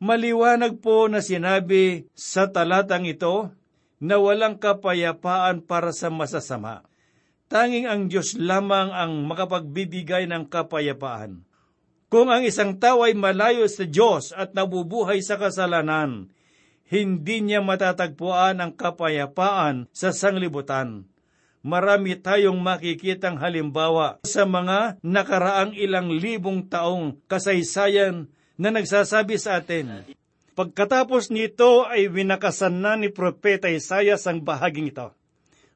Maliwanag 0.00 0.80
po 0.80 1.12
na 1.12 1.20
sinabi 1.20 2.08
sa 2.16 2.48
talatang 2.48 3.04
ito 3.04 3.52
na 3.98 4.18
walang 4.18 4.58
kapayapaan 4.58 5.62
para 5.62 5.90
sa 5.90 6.10
masasama. 6.10 6.86
Tanging 7.48 7.88
ang 7.88 8.06
Diyos 8.06 8.36
lamang 8.36 8.92
ang 8.92 9.24
makapagbibigay 9.24 10.28
ng 10.28 10.46
kapayapaan. 10.46 11.42
Kung 12.08 12.32
ang 12.32 12.44
isang 12.44 12.76
tao 12.80 13.04
ay 13.04 13.12
malayo 13.12 13.68
sa 13.68 13.84
Diyos 13.84 14.32
at 14.32 14.56
nabubuhay 14.56 15.20
sa 15.20 15.36
kasalanan, 15.36 16.32
hindi 16.88 17.44
niya 17.44 17.60
matatagpuan 17.60 18.64
ang 18.64 18.72
kapayapaan 18.72 19.92
sa 19.92 20.08
sanglibutan. 20.12 21.04
Marami 21.60 22.16
tayong 22.16 22.56
makikitang 22.56 23.36
halimbawa 23.36 24.24
sa 24.24 24.48
mga 24.48 24.96
nakaraang 25.04 25.76
ilang 25.76 26.08
libong 26.08 26.64
taong 26.64 27.20
kasaysayan 27.28 28.32
na 28.56 28.72
nagsasabi 28.72 29.36
sa 29.36 29.60
atin, 29.60 30.08
Pagkatapos 30.58 31.30
nito 31.30 31.86
ay 31.86 32.10
winakasan 32.10 32.82
na 32.82 32.98
ni 32.98 33.14
Propeta 33.14 33.70
Isayas 33.70 34.26
ang 34.26 34.42
bahaging 34.42 34.90
ito. 34.90 35.14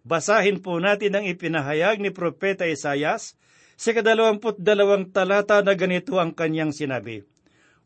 Basahin 0.02 0.58
po 0.58 0.82
natin 0.82 1.14
ang 1.14 1.22
ipinahayag 1.22 2.02
ni 2.02 2.10
Propeta 2.10 2.66
Isayas 2.66 3.38
sa 3.78 3.94
kadalawamput 3.94 4.58
dalawang 4.58 5.14
talata 5.14 5.62
na 5.62 5.78
ganito 5.78 6.18
ang 6.18 6.34
kanyang 6.34 6.74
sinabi. 6.74 7.22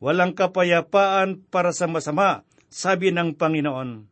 Walang 0.01 0.33
kapayapaan 0.33 1.45
para 1.53 1.77
sa 1.77 1.85
masama, 1.85 2.49
sabi 2.73 3.13
ng 3.13 3.37
Panginoon. 3.37 4.09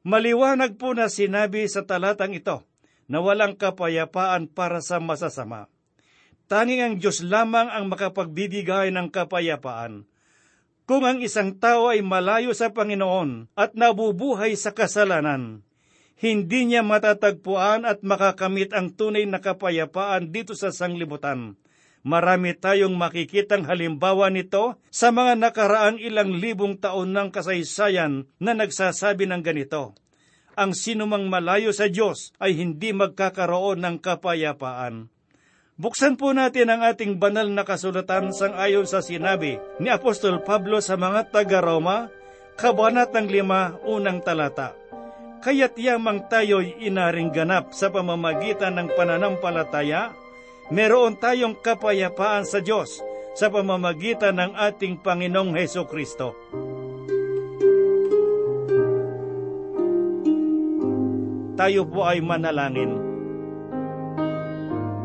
Maliwanag 0.00 0.80
po 0.80 0.96
na 0.96 1.12
sinabi 1.12 1.68
sa 1.68 1.84
talatang 1.84 2.32
ito 2.32 2.64
na 3.12 3.20
walang 3.20 3.60
kapayapaan 3.60 4.48
para 4.48 4.80
sa 4.80 5.04
masasama. 5.04 5.68
Tanging 6.48 6.80
ang 6.80 6.94
Diyos 6.96 7.20
lamang 7.20 7.68
ang 7.68 7.92
makapagbibigay 7.92 8.88
ng 8.88 9.12
kapayapaan. 9.12 10.08
Kung 10.82 11.06
ang 11.06 11.22
isang 11.22 11.54
tao 11.54 11.86
ay 11.86 12.02
malayo 12.02 12.50
sa 12.52 12.74
Panginoon 12.74 13.54
at 13.54 13.78
nabubuhay 13.78 14.58
sa 14.58 14.74
kasalanan, 14.74 15.62
hindi 16.18 16.66
niya 16.66 16.82
matatagpuan 16.86 17.86
at 17.86 18.02
makakamit 18.02 18.74
ang 18.74 18.94
tunay 18.94 19.26
na 19.26 19.38
kapayapaan 19.38 20.30
dito 20.30 20.54
sa 20.58 20.74
sanglibutan. 20.74 21.58
Marami 22.02 22.58
tayong 22.58 22.98
makikitang 22.98 23.62
halimbawa 23.62 24.26
nito 24.26 24.74
sa 24.90 25.14
mga 25.14 25.38
nakaraang 25.38 26.02
ilang 26.02 26.34
libong 26.34 26.74
taon 26.78 27.14
ng 27.14 27.30
kasaysayan 27.30 28.26
na 28.42 28.58
nagsasabi 28.58 29.30
ng 29.30 29.42
ganito. 29.42 29.94
Ang 30.58 30.74
sinumang 30.74 31.30
malayo 31.30 31.70
sa 31.70 31.86
Diyos 31.86 32.34
ay 32.42 32.58
hindi 32.58 32.90
magkakaroon 32.90 33.78
ng 33.86 33.96
kapayapaan. 34.02 35.14
Buksan 35.80 36.20
po 36.20 36.36
natin 36.36 36.68
ang 36.68 36.84
ating 36.84 37.16
banal 37.16 37.48
na 37.48 37.64
kasulatan 37.64 38.28
sang 38.36 38.52
ayon 38.60 38.84
sa 38.84 39.00
sinabi 39.00 39.56
ni 39.80 39.88
Apostol 39.88 40.44
Pablo 40.44 40.84
sa 40.84 41.00
mga 41.00 41.32
taga-Roma, 41.32 42.12
Kabanatang 42.60 43.24
5, 43.32 43.88
unang 43.88 44.20
talata. 44.20 44.76
Kaya't 45.40 45.72
yamang 45.80 46.28
tayo'y 46.28 46.76
inaring 46.84 47.32
ganap 47.32 47.72
sa 47.72 47.88
pamamagitan 47.88 48.76
ng 48.76 48.92
pananampalataya, 48.92 50.12
meron 50.68 51.16
tayong 51.16 51.56
kapayapaan 51.56 52.44
sa 52.44 52.60
Diyos 52.60 53.00
sa 53.32 53.48
pamamagitan 53.48 54.36
ng 54.36 54.52
ating 54.52 55.00
Panginong 55.00 55.56
Heso 55.56 55.88
Kristo. 55.88 56.36
Tayo 61.56 61.88
po 61.88 62.04
ay 62.04 62.20
manalangin. 62.20 63.11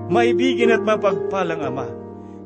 Maibigin 0.08 0.72
at 0.72 0.80
mapagpalang 0.88 1.67
Ama, 1.67 1.88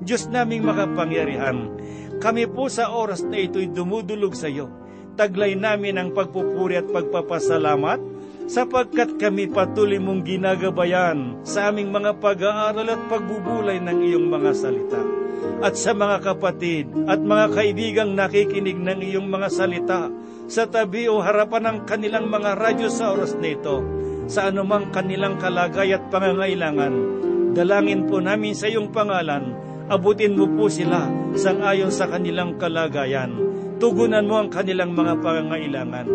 Diyos 0.02 0.26
naming 0.34 0.66
makapangyarihan, 0.66 1.70
kami 2.18 2.50
po 2.50 2.66
sa 2.74 2.90
oras 2.90 3.22
na 3.22 3.38
ito'y 3.38 3.70
dumudulog 3.70 4.34
sa 4.34 4.50
iyo. 4.50 4.66
Taglay 5.14 5.54
namin 5.54 6.02
ang 6.02 6.10
pagpupuri 6.10 6.82
at 6.82 6.90
pagpapasalamat 6.90 8.02
sapagkat 8.50 9.22
kami 9.22 9.46
patuloy 9.46 10.02
mong 10.02 10.26
ginagabayan 10.26 11.38
sa 11.46 11.70
aming 11.70 11.94
mga 11.94 12.18
pag-aaral 12.18 12.88
at 12.90 13.02
pagbubulay 13.06 13.78
ng 13.78 14.10
iyong 14.10 14.26
mga 14.26 14.52
salita. 14.58 15.02
At 15.62 15.78
sa 15.78 15.94
mga 15.94 16.18
kapatid 16.26 16.90
at 17.06 17.22
mga 17.22 17.46
kaibigang 17.54 18.18
nakikinig 18.18 18.82
ng 18.82 19.06
iyong 19.06 19.30
mga 19.30 19.50
salita 19.54 20.10
sa 20.50 20.66
tabi 20.66 21.06
o 21.06 21.22
harapan 21.22 21.70
ng 21.70 21.78
kanilang 21.86 22.26
mga 22.26 22.58
radyo 22.58 22.90
sa 22.90 23.14
oras 23.14 23.38
na 23.38 23.54
ito, 23.54 23.86
sa 24.26 24.50
anumang 24.50 24.90
kanilang 24.90 25.38
kalagay 25.38 25.94
at 25.94 26.10
pangangailangan, 26.10 26.94
dalangin 27.52 28.08
po 28.08 28.24
namin 28.24 28.56
sa 28.56 28.72
iyong 28.72 28.90
pangalan, 28.90 29.56
abutin 29.92 30.36
mo 30.36 30.48
po 30.56 30.72
sila 30.72 31.08
sang 31.36 31.62
ayon 31.64 31.92
sa 31.92 32.08
kanilang 32.08 32.56
kalagayan. 32.56 33.36
Tugunan 33.78 34.26
mo 34.26 34.40
ang 34.40 34.50
kanilang 34.50 34.96
mga 34.96 35.20
pangangailangan. 35.20 36.08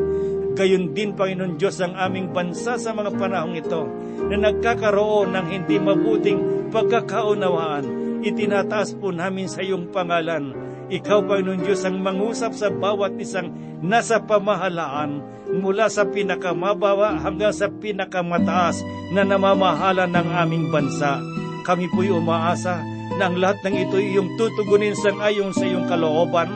Gayon 0.57 0.97
din, 0.97 1.13
Panginoon 1.13 1.61
Diyos, 1.61 1.77
ang 1.85 1.93
aming 1.93 2.33
bansa 2.33 2.81
sa 2.81 2.91
mga 2.97 3.13
panahong 3.21 3.61
ito 3.61 3.85
na 4.33 4.41
nagkakaroon 4.41 5.37
ng 5.37 5.47
hindi 5.53 5.77
mabuting 5.77 6.73
pagkakaunawaan. 6.73 7.85
Itinataas 8.25 8.97
po 8.97 9.13
namin 9.13 9.53
sa 9.53 9.61
iyong 9.61 9.93
pangalan. 9.93 10.66
Ikaw, 10.87 11.19
Panginoon 11.27 11.67
Diyos, 11.67 11.83
ang 11.83 11.99
mangusap 11.99 12.55
sa 12.55 12.71
bawat 12.71 13.19
isang 13.19 13.51
nasa 13.83 14.23
pamahalaan 14.23 15.19
mula 15.51 15.91
sa 15.91 16.07
pinakamababa 16.07 17.19
hanggang 17.23 17.51
sa 17.51 17.67
pinakamataas 17.67 18.87
na 19.11 19.27
namamahala 19.27 20.07
ng 20.07 20.29
aming 20.47 20.71
bansa. 20.71 21.19
Kami 21.67 21.91
po'y 21.91 22.15
umaasa 22.15 22.83
na 23.19 23.27
ang 23.27 23.39
lahat 23.39 23.59
ng 23.67 23.77
ito 23.83 23.99
iyong 23.99 24.39
tutugunin 24.39 24.95
sang 24.95 25.19
ayon 25.19 25.51
sa 25.51 25.67
iyong 25.67 25.91
kalooban 25.91 26.51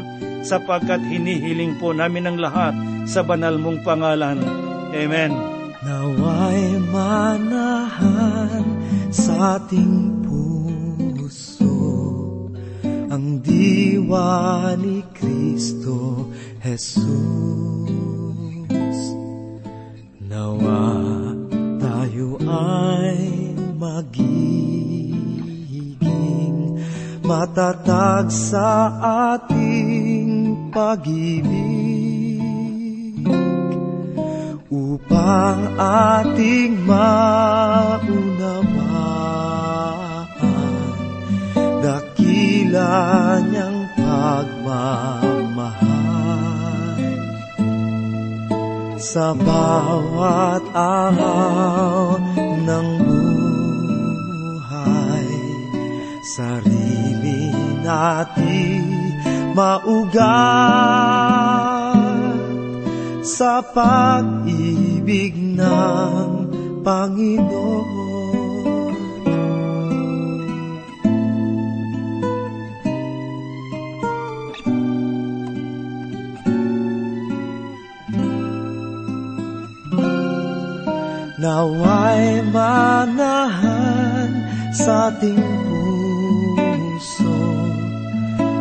sapagkat 0.46 1.02
hinihiling 1.10 1.76
po 1.82 1.90
namin 1.90 2.30
ang 2.30 2.38
lahat 2.38 2.74
sa 3.10 3.26
banal 3.26 3.58
mong 3.58 3.82
pangalan. 3.82 4.38
Amen. 4.94 5.32
Naway 5.80 6.76
manahan 6.92 8.66
sa 9.10 9.58
ating 9.58 10.29
ang 13.20 13.44
diwa 13.44 14.72
ni 14.80 15.04
Kristo 15.12 16.24
Jesus. 16.64 17.04
Nawa 20.24 20.88
tayo 21.76 22.40
ay 22.40 23.52
magiging 23.76 25.20
matatag 27.20 28.32
sa 28.32 28.88
ating 29.36 30.72
pag-ibig 30.72 32.40
upang 34.72 35.60
ating 35.76 36.72
maunawaan 36.88 38.80
dakila 42.70 43.42
niyang 43.50 43.82
pagmamahal 43.98 45.74
sa 48.94 49.34
bawat 49.34 50.62
araw 50.70 52.22
ng 52.62 52.88
buhay 54.22 55.30
sarili 56.22 57.50
natin 57.82 58.86
maugat 59.58 60.30
sa 63.26 63.66
pag-ibig 63.66 65.34
ng 65.58 66.46
Panginoon. 66.86 68.09
Naway 81.40 82.44
manahan 82.52 84.28
sa 84.76 85.08
ating 85.08 85.40
puso 86.52 87.40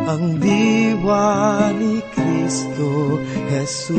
ang 0.08 0.40
diwa 0.40 1.28
ni 1.76 2.00
Kristo 2.08 3.20
Jesus. 3.52 3.92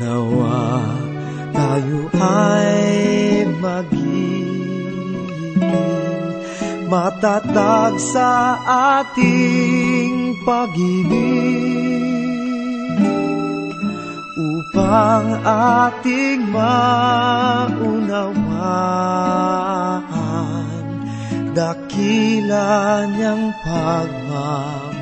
Nawa 0.00 0.88
tayo 1.52 2.08
ay 2.16 3.44
magiging 3.60 5.20
matatag 6.88 8.00
sa 8.00 8.56
ating 8.96 10.32
pag-ibig 10.48 11.61
upang 14.92 15.40
ating 15.48 16.52
maunawaan. 16.52 17.72
Dakila 21.56 23.08
niyang 23.08 23.56
pagmamahal. 23.64 24.92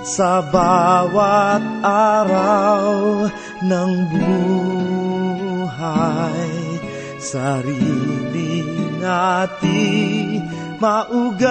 Sa 0.00 0.40
bawat 0.48 1.60
araw 1.84 3.28
ng 3.60 3.92
buhay 5.28 5.68
sarili 7.20 8.64
natin 8.96 10.48
maugat. 10.80 11.44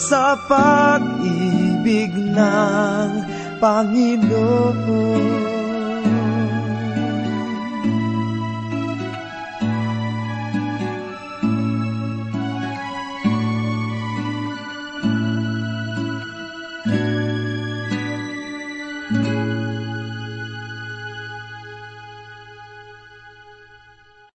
Sa 0.00 0.32
pag-ibig 1.80 2.12
ng 2.12 3.10
Panginoon. 3.56 5.49